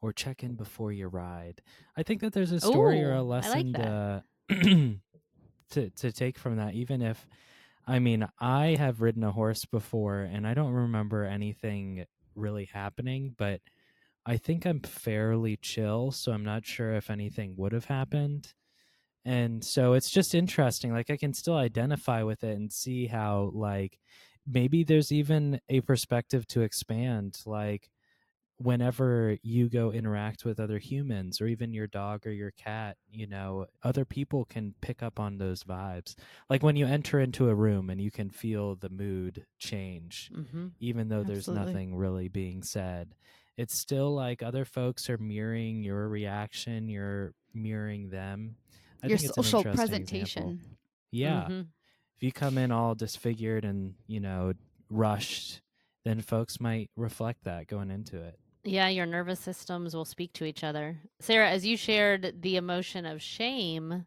or 0.00 0.12
check 0.12 0.44
in 0.44 0.54
before 0.54 0.92
you 0.92 1.08
ride. 1.08 1.60
I 1.96 2.04
think 2.04 2.20
that 2.20 2.32
there's 2.32 2.52
a 2.52 2.60
story 2.60 3.02
Ooh, 3.02 3.08
or 3.08 3.14
a 3.14 3.22
lesson 3.24 3.72
like 3.72 3.82
to 3.82 4.24
to 5.70 5.90
to 5.90 6.12
take 6.12 6.38
from 6.38 6.56
that 6.58 6.74
even 6.74 7.02
if 7.02 7.26
I 7.86 7.98
mean, 7.98 8.26
I 8.40 8.76
have 8.78 9.02
ridden 9.02 9.24
a 9.24 9.32
horse 9.32 9.64
before 9.64 10.20
and 10.20 10.46
I 10.46 10.54
don't 10.54 10.72
remember 10.72 11.24
anything 11.24 12.06
really 12.36 12.66
happening, 12.66 13.34
but 13.36 13.60
I 14.26 14.36
think 14.36 14.66
I'm 14.66 14.80
fairly 14.80 15.56
chill, 15.56 16.10
so 16.12 16.32
I'm 16.32 16.44
not 16.44 16.64
sure 16.66 16.94
if 16.94 17.10
anything 17.10 17.54
would 17.56 17.72
have 17.72 17.86
happened. 17.86 18.54
And 19.24 19.64
so 19.64 19.94
it's 19.94 20.10
just 20.10 20.34
interesting. 20.34 20.92
Like 20.92 21.10
I 21.10 21.16
can 21.16 21.34
still 21.34 21.56
identify 21.56 22.22
with 22.22 22.44
it 22.44 22.56
and 22.56 22.72
see 22.72 23.06
how 23.06 23.50
like 23.54 23.98
maybe 24.46 24.84
there's 24.84 25.12
even 25.12 25.60
a 25.68 25.80
perspective 25.80 26.46
to 26.48 26.62
expand 26.62 27.40
like 27.46 27.90
whenever 28.64 29.36
you 29.42 29.68
go 29.68 29.92
interact 29.92 30.44
with 30.44 30.58
other 30.58 30.78
humans 30.78 31.40
or 31.40 31.46
even 31.46 31.74
your 31.74 31.86
dog 31.86 32.26
or 32.26 32.32
your 32.32 32.50
cat, 32.52 32.96
you 33.12 33.26
know, 33.26 33.66
other 33.82 34.04
people 34.06 34.44
can 34.46 34.74
pick 34.80 35.02
up 35.02 35.20
on 35.20 35.36
those 35.38 35.64
vibes. 35.64 36.14
Like 36.48 36.62
when 36.62 36.76
you 36.76 36.86
enter 36.86 37.20
into 37.20 37.48
a 37.50 37.54
room 37.54 37.90
and 37.90 38.00
you 38.00 38.10
can 38.10 38.30
feel 38.30 38.76
the 38.76 38.88
mood 38.90 39.46
change, 39.58 40.32
hmm 40.34 40.68
even 40.80 41.08
though 41.08 41.24
there's 41.24 41.50
nothing 41.50 41.94
really 41.94 42.28
being 42.28 42.62
said. 42.62 43.14
It's 43.56 43.78
still 43.78 44.14
like 44.14 44.42
other 44.42 44.64
folks 44.64 45.08
are 45.10 45.18
mirroring 45.18 45.82
your 45.84 46.08
reaction, 46.08 46.88
you're 46.88 47.34
mirroring 47.54 48.10
them. 48.10 48.56
I 49.02 49.08
Your 49.08 49.18
social 49.18 49.64
presentation. 49.64 50.42
example. 50.42 50.76
Yeah. 51.12 51.46
hmm 51.46 51.60
If 52.16 52.22
you 52.22 52.32
come 52.32 52.58
in 52.58 52.72
all 52.72 52.94
disfigured 52.94 53.64
and, 53.64 53.94
you 54.06 54.20
know, 54.20 54.54
rushed, 54.90 55.60
then 56.04 56.20
folks 56.22 56.60
might 56.60 56.90
reflect 56.96 57.44
that 57.44 57.66
going 57.66 57.90
into 57.90 58.22
it. 58.22 58.38
Yeah, 58.64 58.88
your 58.88 59.06
nervous 59.06 59.40
systems 59.40 59.94
will 59.94 60.06
speak 60.06 60.32
to 60.34 60.44
each 60.44 60.64
other. 60.64 60.98
Sarah, 61.20 61.50
as 61.50 61.66
you 61.66 61.76
shared 61.76 62.40
the 62.40 62.56
emotion 62.56 63.04
of 63.04 63.20
shame, 63.20 64.06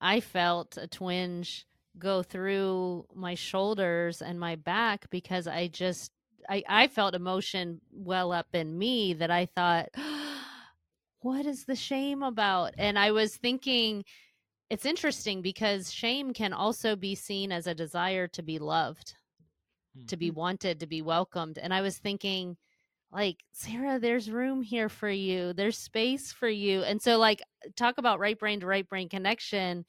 I 0.00 0.20
felt 0.20 0.76
a 0.76 0.86
twinge 0.86 1.66
go 1.98 2.22
through 2.22 3.06
my 3.14 3.34
shoulders 3.34 4.22
and 4.22 4.38
my 4.38 4.54
back 4.54 5.10
because 5.10 5.46
I 5.46 5.68
just 5.68 6.12
I, 6.48 6.62
I 6.68 6.86
felt 6.86 7.14
emotion 7.14 7.80
well 7.92 8.32
up 8.32 8.46
in 8.52 8.78
me 8.78 9.14
that 9.14 9.32
I 9.32 9.46
thought, 9.46 9.88
what 11.20 11.44
is 11.44 11.64
the 11.64 11.74
shame 11.74 12.22
about? 12.22 12.74
And 12.78 12.96
I 12.96 13.10
was 13.10 13.36
thinking 13.36 14.04
it's 14.70 14.86
interesting 14.86 15.42
because 15.42 15.92
shame 15.92 16.32
can 16.32 16.52
also 16.52 16.94
be 16.94 17.14
seen 17.14 17.50
as 17.50 17.66
a 17.66 17.74
desire 17.74 18.28
to 18.28 18.42
be 18.42 18.58
loved, 18.58 19.14
to 20.08 20.16
be 20.16 20.28
mm-hmm. 20.28 20.38
wanted, 20.38 20.80
to 20.80 20.86
be 20.86 21.02
welcomed. 21.02 21.58
And 21.58 21.72
I 21.72 21.80
was 21.82 21.98
thinking, 21.98 22.56
like, 23.16 23.42
Sarah, 23.52 23.98
there's 23.98 24.30
room 24.30 24.62
here 24.62 24.90
for 24.90 25.08
you, 25.08 25.54
there's 25.54 25.78
space 25.78 26.32
for 26.32 26.48
you. 26.48 26.82
And 26.82 27.00
so, 27.00 27.18
like, 27.18 27.42
talk 27.74 27.96
about 27.98 28.20
right 28.20 28.38
brain 28.38 28.60
to 28.60 28.66
right 28.66 28.86
brain 28.86 29.08
connection. 29.08 29.86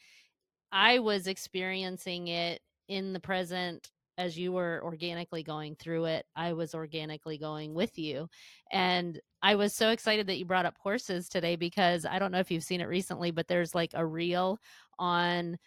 I 0.71 0.99
was 0.99 1.27
experiencing 1.27 2.29
it 2.29 2.61
in 2.87 3.13
the 3.13 3.19
present 3.19 3.91
as 4.17 4.37
you 4.37 4.53
were 4.53 4.81
organically 4.83 5.43
going 5.43 5.75
through 5.75 6.05
it. 6.05 6.25
I 6.37 6.53
was 6.53 6.73
organically 6.73 7.37
going 7.37 7.73
with 7.73 7.99
you. 7.99 8.29
And 8.71 9.19
I 9.43 9.55
was 9.55 9.73
so 9.75 9.89
excited 9.89 10.27
that 10.27 10.37
you 10.37 10.45
brought 10.45 10.65
up 10.65 10.77
horses 10.81 11.29
today 11.29 11.57
because 11.57 12.05
I 12.05 12.19
don't 12.19 12.31
know 12.31 12.39
if 12.39 12.49
you've 12.49 12.63
seen 12.63 12.81
it 12.81 12.87
recently, 12.87 13.31
but 13.31 13.47
there's 13.49 13.75
like 13.75 13.91
a 13.93 14.05
reel 14.05 14.57
on 14.97 15.57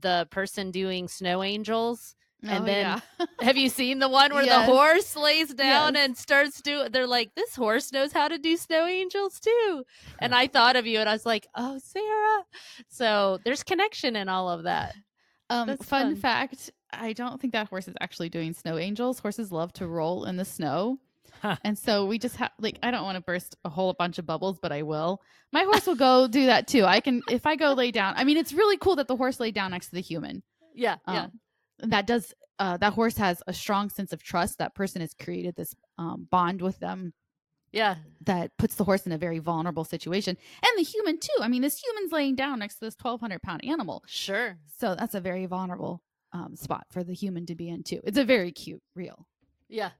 the 0.00 0.26
person 0.30 0.70
doing 0.70 1.06
snow 1.06 1.42
angels. 1.42 2.16
And 2.42 2.62
Oh, 2.62 2.66
then- 2.66 3.00
yeah. 3.18 3.26
Have 3.40 3.56
you 3.56 3.68
seen 3.68 3.98
the 3.98 4.08
one 4.08 4.32
where 4.32 4.44
Yes. 4.44 4.66
the 4.66 4.72
horse 4.72 5.14
lays 5.16 5.52
down 5.52 5.94
Yes. 5.94 6.04
and 6.06 6.16
starts 6.16 6.60
doing? 6.62 6.90
They're 6.90 7.06
like, 7.06 7.34
this 7.34 7.54
horse 7.54 7.92
knows 7.92 8.12
how 8.12 8.28
to 8.28 8.38
do 8.38 8.56
snow 8.56 8.86
angels 8.86 9.38
too. 9.40 9.84
And 10.18 10.34
I 10.34 10.46
thought 10.46 10.76
of 10.76 10.86
you, 10.86 10.98
and 11.00 11.08
I 11.08 11.12
was 11.12 11.26
like, 11.26 11.46
oh, 11.54 11.78
Sarah. 11.82 12.44
So 12.88 13.38
there's 13.44 13.62
connection 13.62 14.16
in 14.16 14.28
all 14.28 14.48
of 14.48 14.64
that. 14.64 14.94
Um, 15.50 15.66
That's 15.66 15.84
fun, 15.84 16.12
fun. 16.12 16.16
fact: 16.16 16.70
I 16.92 17.12
don't 17.12 17.40
think 17.40 17.52
that 17.54 17.68
horse 17.68 17.88
is 17.88 17.94
actually 18.00 18.28
doing 18.28 18.52
snow 18.52 18.78
angels. 18.78 19.18
Horses 19.18 19.50
love 19.50 19.72
to 19.74 19.86
roll 19.88 20.24
in 20.26 20.36
the 20.36 20.44
snow, 20.44 20.98
Huh. 21.42 21.56
and 21.64 21.76
so 21.76 22.06
we 22.06 22.20
just 22.20 22.36
have 22.36 22.52
like 22.60 22.78
I 22.84 22.92
don't 22.92 23.02
want 23.02 23.16
to 23.16 23.20
burst 23.22 23.56
a 23.64 23.68
whole 23.68 23.92
bunch 23.94 24.18
of 24.18 24.26
bubbles, 24.26 24.58
but 24.62 24.70
I 24.70 24.82
will. 24.82 25.20
My 25.52 25.64
horse 25.64 25.86
will 25.86 25.96
go 25.96 26.28
do 26.38 26.46
that 26.46 26.68
too. 26.68 26.84
I 26.84 27.00
can 27.00 27.20
if 27.28 27.46
I 27.46 27.56
go 27.56 27.72
lay 27.72 27.90
down. 27.90 28.14
I 28.16 28.22
mean, 28.22 28.36
it's 28.36 28.52
really 28.52 28.76
cool 28.76 28.94
that 28.96 29.08
the 29.08 29.16
horse 29.16 29.40
laid 29.40 29.54
down 29.54 29.72
next 29.72 29.88
to 29.88 29.96
the 29.96 30.00
human. 30.00 30.44
Yeah, 30.72 30.96
yeah, 31.08 31.22
Um, 31.24 31.40
that 31.82 32.06
does. 32.06 32.34
Uh, 32.58 32.76
that 32.76 32.92
horse 32.92 33.16
has 33.16 33.42
a 33.46 33.54
strong 33.54 33.88
sense 33.88 34.12
of 34.12 34.22
trust. 34.22 34.58
That 34.58 34.74
person 34.74 35.00
has 35.00 35.14
created 35.14 35.56
this 35.56 35.74
um, 35.96 36.26
bond 36.30 36.60
with 36.60 36.78
them 36.78 37.14
yeah. 37.72 37.96
that 38.26 38.54
puts 38.58 38.74
the 38.74 38.84
horse 38.84 39.06
in 39.06 39.12
a 39.12 39.18
very 39.18 39.38
vulnerable 39.38 39.84
situation, 39.84 40.36
and 40.62 40.78
the 40.78 40.82
human 40.82 41.18
too. 41.18 41.38
I 41.40 41.48
mean, 41.48 41.62
this 41.62 41.78
human's 41.78 42.12
laying 42.12 42.34
down 42.36 42.58
next 42.58 42.74
to 42.76 42.80
this 42.84 42.94
twelve 42.94 43.20
hundred 43.20 43.42
pound 43.42 43.64
animal. 43.64 44.02
Sure. 44.06 44.58
So 44.78 44.94
that's 44.94 45.14
a 45.14 45.20
very 45.20 45.46
vulnerable 45.46 46.02
um, 46.32 46.54
spot 46.56 46.86
for 46.90 47.02
the 47.02 47.14
human 47.14 47.46
to 47.46 47.54
be 47.54 47.68
in 47.68 47.82
too. 47.82 48.00
It's 48.04 48.18
a 48.18 48.24
very 48.24 48.52
cute 48.52 48.82
reel. 48.94 49.26
Yeah. 49.68 49.90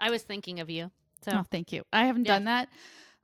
I 0.00 0.10
was 0.10 0.22
thinking 0.22 0.60
of 0.60 0.70
you. 0.70 0.90
So 1.24 1.32
Oh, 1.34 1.44
thank 1.50 1.72
you. 1.72 1.82
I 1.92 2.06
haven't 2.06 2.26
Yeah. 2.26 2.34
done 2.34 2.44
that. 2.44 2.68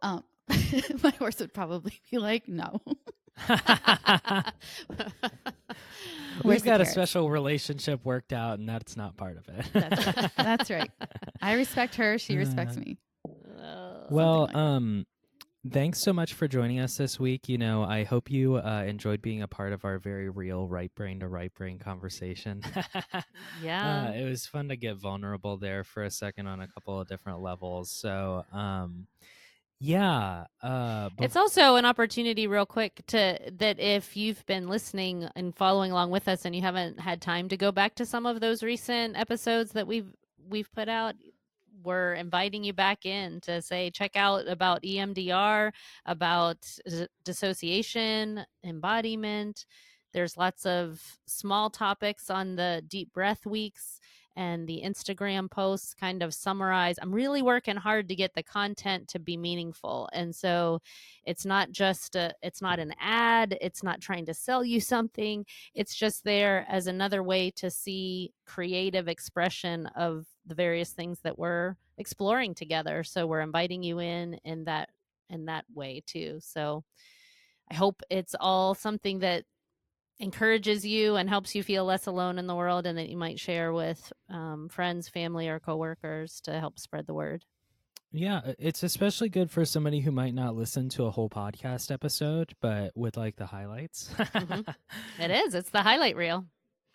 Um, 0.03 0.25
my 1.03 1.11
horse 1.19 1.39
would 1.41 1.55
probably 1.55 2.01
be 2.11 2.19
like, 2.19 2.49
no. 2.49 2.81
Where's 6.43 6.57
We've 6.57 6.63
the 6.63 6.71
got 6.71 6.81
a 6.81 6.87
special 6.87 7.31
relationship 7.31 8.05
worked 8.05 8.33
out, 8.33 8.59
and 8.59 8.69
that's 8.69 8.97
not 8.97 9.17
part 9.17 9.37
of 9.37 9.49
it. 9.49 9.67
That's 9.73 10.07
right. 10.07 10.31
That's 10.37 10.71
right. 10.71 10.91
I 11.41 11.55
respect 11.55 11.95
her. 11.97 12.19
She 12.19 12.37
respects 12.37 12.77
Uh, 12.77 12.81
me. 12.81 12.99
Well, 14.11 14.43
like 14.47 14.55
um, 14.57 15.07
thanks 15.71 16.01
so 16.01 16.13
much 16.13 16.35
for 16.35 16.47
joining 16.47 16.79
us 16.81 16.97
this 16.97 17.19
week. 17.19 17.49
You 17.49 17.57
know, 17.59 17.83
I 17.85 18.05
hope 18.05 18.31
you 18.31 18.57
uh, 18.57 18.85
enjoyed 18.87 19.23
being 19.23 19.43
a 19.43 19.49
part 19.49 19.73
of 19.73 19.85
our 19.85 19.99
very 19.99 20.29
real 20.29 20.69
right 20.69 20.95
brain 20.95 21.21
to 21.21 21.29
right 21.29 21.53
brain 21.55 21.79
conversation. 21.79 22.63
yeah. 23.63 24.09
Uh, 24.09 24.13
it 24.13 24.29
was 24.29 24.47
fun 24.47 24.69
to 24.69 24.77
get 24.77 24.97
vulnerable 24.97 25.57
there 25.57 25.85
for 25.85 26.03
a 26.03 26.11
second 26.11 26.47
on 26.47 26.61
a 26.61 26.69
couple 26.69 27.01
of 27.01 27.09
different 27.09 27.41
levels. 27.41 27.91
So, 27.91 28.45
um, 28.53 29.07
yeah, 29.81 30.47
uh, 30.63 31.11
bef- 31.11 31.25
It's 31.25 31.37
also 31.37 31.77
an 31.77 31.85
opportunity, 31.85 32.47
real 32.47 32.67
quick, 32.67 33.03
to 33.09 33.39
that 33.59 33.79
if 33.79 34.17
you've 34.17 34.45
been 34.47 34.69
listening 34.69 35.29
and 35.37 35.55
following 35.55 35.93
along 35.93 36.11
with 36.11 36.29
us, 36.29 36.45
and 36.45 36.55
you 36.55 36.63
haven't 36.63 37.01
had 37.01 37.21
time 37.21 37.49
to 37.49 37.57
go 37.57 37.73
back 37.73 37.95
to 37.97 38.07
some 38.07 38.27
of 38.27 38.41
those 38.41 38.63
recent 38.63 39.17
episodes 39.17 39.73
that 39.73 39.87
we've 39.87 40.13
we've 40.49 40.73
put 40.73 40.89
out, 40.89 41.15
we're 41.83 42.15
inviting 42.15 42.65
you 42.65 42.73
back 42.73 43.05
in 43.07 43.41
to 43.43 43.61
say 43.63 43.91
check 43.91 44.17
out 44.17 44.47
about 44.49 44.83
EMDR, 44.83 45.73
about 46.07 46.59
dissociation, 47.25 48.45
embodiment. 48.65 49.67
There's 50.13 50.37
lots 50.37 50.65
of 50.65 51.03
small 51.27 51.71
topics 51.71 52.31
on 52.31 52.57
the 52.57 52.83
deep 52.87 53.13
breath 53.13 53.45
weeks 53.47 54.01
and 54.37 54.67
the 54.67 54.83
Instagram 54.85 55.51
posts 55.51 55.95
kind 55.95 56.23
of 56.23 56.35
summarize. 56.35 56.97
I'm 57.01 57.13
really 57.13 57.43
working 57.43 57.77
hard 57.77 58.09
to 58.09 58.17
get 58.17 58.35
the 58.35 58.43
content 58.43 59.09
to 59.09 59.19
be 59.19 59.37
meaningful. 59.37 60.09
And 60.13 60.35
so 60.35 60.81
it's 61.25 61.47
not 61.47 61.71
just 61.71 62.17
a 62.17 62.35
it's 62.43 62.63
not 62.63 62.79
an 62.79 62.95
ad, 63.01 63.57
it's 63.61 63.83
not 63.83 64.01
trying 64.01 64.27
to 64.27 64.35
sell 64.35 64.65
you 64.65 64.81
something. 64.81 65.45
It's 65.75 65.95
just 65.95 66.25
there 66.25 66.67
as 66.69 66.87
another 66.87 67.23
way 67.23 67.51
to 67.53 67.71
see 67.71 68.33
creative 68.47 69.09
expression 69.09 69.87
of 69.97 70.27
the 70.47 70.55
various 70.55 70.93
things 70.93 71.21
that 71.21 71.39
we're 71.39 71.77
exploring 71.99 72.55
together. 72.55 73.05
So 73.05 73.27
we're 73.27 73.41
inviting 73.41 73.83
you 73.83 74.01
in 74.01 74.35
in 74.45 74.65
that 74.65 74.89
in 75.31 75.47
that 75.47 75.65
way 75.75 76.03
too. 76.07 76.39
So 76.41 76.85
I 77.71 77.75
hope 77.75 78.03
it's 78.11 78.35
all 78.39 78.75
something 78.75 79.21
that 79.21 79.45
encourages 80.19 80.87
you 80.87 81.17
and 81.17 81.29
helps 81.29 81.55
you 81.55 81.63
feel 81.63 81.85
less 81.85 82.07
alone 82.07 82.39
in 82.39 82.47
the 82.47 82.55
world 82.55 82.87
and 82.87 82.99
that 82.99 83.09
you 83.09 83.17
might 83.17 83.39
share 83.41 83.73
with 83.73 84.13
um, 84.31 84.69
friends 84.69 85.09
family 85.09 85.49
or 85.49 85.59
coworkers 85.59 86.41
to 86.43 86.59
help 86.59 86.79
spread 86.79 87.07
the 87.07 87.15
word 87.15 87.45
yeah, 88.17 88.53
it's 88.61 88.85
especially 88.85 89.29
good 89.29 89.51
for 89.51 89.65
somebody 89.65 89.99
who 89.99 90.13
might 90.13 90.35
not 90.35 90.55
listen 90.55 90.89
to 90.91 91.07
a 91.07 91.11
whole 91.11 91.29
podcast 91.29 91.91
episode, 91.91 92.55
but 92.61 92.93
with 92.97 93.17
like 93.17 93.35
the 93.35 93.47
highlights. 93.47 94.09
Mhm. 94.17 94.73
it 95.19 95.33
is 95.33 95.53
it's 95.53 95.71
the 95.71 95.83
highlight 95.83 96.15
reel 96.15 96.47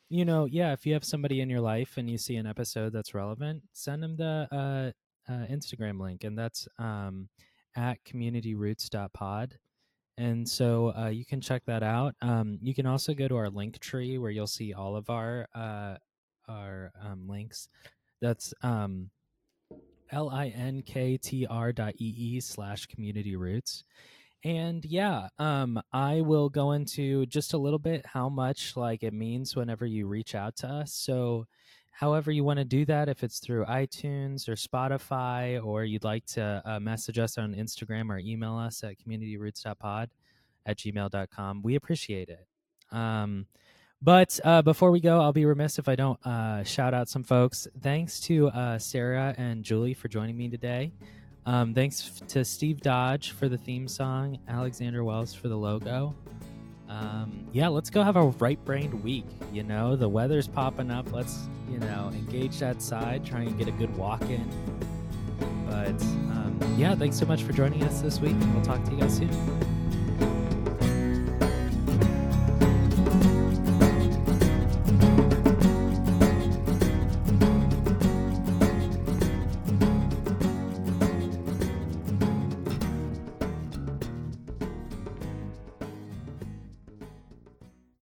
you 0.09 0.25
know, 0.25 0.45
yeah, 0.45 0.73
if 0.73 0.85
you 0.85 0.93
have 0.93 1.03
somebody 1.05 1.39
in 1.39 1.49
your 1.49 1.61
life 1.61 1.97
and 1.97 2.09
you 2.09 2.17
see 2.17 2.35
an 2.35 2.47
episode 2.47 2.91
that's 2.91 3.13
relevant, 3.13 3.61
send 3.73 4.01
them 4.01 4.17
the 4.17 4.47
uh, 4.51 5.31
uh, 5.31 5.45
Instagram 5.47 6.01
link, 6.01 6.23
and 6.23 6.37
that's 6.37 6.67
um, 6.79 7.29
at 7.75 8.03
communityroutes.pod. 8.03 9.59
And 10.19 10.47
so 10.47 10.93
uh, 10.97 11.07
you 11.07 11.23
can 11.23 11.39
check 11.39 11.63
that 11.65 11.81
out. 11.81 12.13
Um, 12.21 12.59
you 12.61 12.75
can 12.75 12.85
also 12.85 13.13
go 13.13 13.29
to 13.29 13.37
our 13.37 13.49
link 13.49 13.79
tree 13.79 14.17
where 14.17 14.31
you'll 14.31 14.47
see 14.47 14.73
all 14.73 14.97
of 14.97 15.09
our 15.09 15.47
uh, 15.55 15.95
our 16.49 16.91
um, 17.01 17.25
links. 17.29 17.69
That's 18.21 18.53
um, 18.61 19.11
L-I-N-K-T-R 20.11 21.71
dot 21.71 21.93
E-E 21.99 22.41
slash 22.41 22.85
community 22.87 23.37
routes. 23.37 23.85
And 24.43 24.83
yeah, 24.83 25.29
um, 25.37 25.81
I 25.93 26.19
will 26.19 26.49
go 26.49 26.73
into 26.73 27.25
just 27.27 27.53
a 27.53 27.57
little 27.57 27.79
bit 27.79 28.05
how 28.05 28.27
much 28.27 28.75
like 28.75 29.03
it 29.03 29.13
means 29.13 29.55
whenever 29.55 29.85
you 29.85 30.05
reach 30.05 30.35
out 30.35 30.57
to 30.57 30.67
us. 30.67 30.93
So, 30.93 31.45
however 31.91 32.31
you 32.31 32.43
want 32.43 32.59
to 32.59 32.65
do 32.65 32.85
that, 32.85 33.09
if 33.09 33.23
it's 33.23 33.39
through 33.39 33.65
iTunes 33.65 34.47
or 34.47 34.53
Spotify, 34.53 35.63
or 35.63 35.83
you'd 35.83 36.03
like 36.03 36.25
to 36.27 36.61
uh, 36.65 36.79
message 36.79 37.19
us 37.19 37.37
on 37.37 37.53
Instagram 37.53 38.09
or 38.09 38.17
email 38.17 38.55
us 38.55 38.83
at 38.83 38.95
communityroutes.pod 38.97 40.09
at 40.65 40.77
gmail.com, 40.77 41.61
we 41.61 41.75
appreciate 41.75 42.29
it. 42.29 42.47
Um, 42.91 43.47
but 44.01 44.39
uh, 44.43 44.61
before 44.61 44.91
we 44.91 45.01
go, 45.01 45.19
I'll 45.19 45.33
be 45.33 45.45
remiss 45.45 45.77
if 45.77 45.89
I 45.89 45.95
don't 45.95 46.25
uh, 46.25 46.63
shout 46.63 46.93
out 46.93 47.09
some 47.09 47.23
folks. 47.23 47.67
Thanks 47.81 48.19
to 48.21 48.47
uh, 48.49 48.79
Sarah 48.79 49.35
and 49.37 49.63
Julie 49.63 49.93
for 49.93 50.07
joining 50.07 50.37
me 50.37 50.47
today. 50.47 50.93
Um, 51.45 51.73
thanks 51.73 52.21
to 52.29 52.45
Steve 52.45 52.79
Dodge 52.81 53.31
for 53.31 53.49
the 53.49 53.57
theme 53.57 53.87
song, 53.87 54.37
Alexander 54.47 55.03
Wells 55.03 55.33
for 55.33 55.49
the 55.49 55.57
logo. 55.57 56.15
Um, 56.89 57.45
yeah, 57.51 57.67
let's 57.67 57.89
go 57.89 58.03
have 58.03 58.15
a 58.15 58.23
right 58.23 58.63
brained 58.65 59.03
week. 59.03 59.25
You 59.53 59.63
know, 59.63 59.95
the 59.95 60.09
weather's 60.09 60.47
popping 60.47 60.89
up. 60.91 61.11
Let's, 61.11 61.47
you 61.69 61.79
know, 61.79 62.11
engage 62.13 62.59
that 62.59 62.81
side, 62.81 63.25
try 63.25 63.41
and 63.41 63.57
get 63.57 63.67
a 63.67 63.71
good 63.71 63.95
walk 63.95 64.23
in. 64.23 64.49
But 65.67 66.01
um, 66.01 66.59
yeah, 66.77 66.95
thanks 66.95 67.17
so 67.17 67.25
much 67.25 67.43
for 67.43 67.53
joining 67.53 67.83
us 67.83 68.01
this 68.01 68.19
week. 68.19 68.35
We'll 68.53 68.63
talk 68.63 68.83
to 68.85 68.91
you 68.91 69.01
guys 69.01 69.17
soon. 69.17 69.78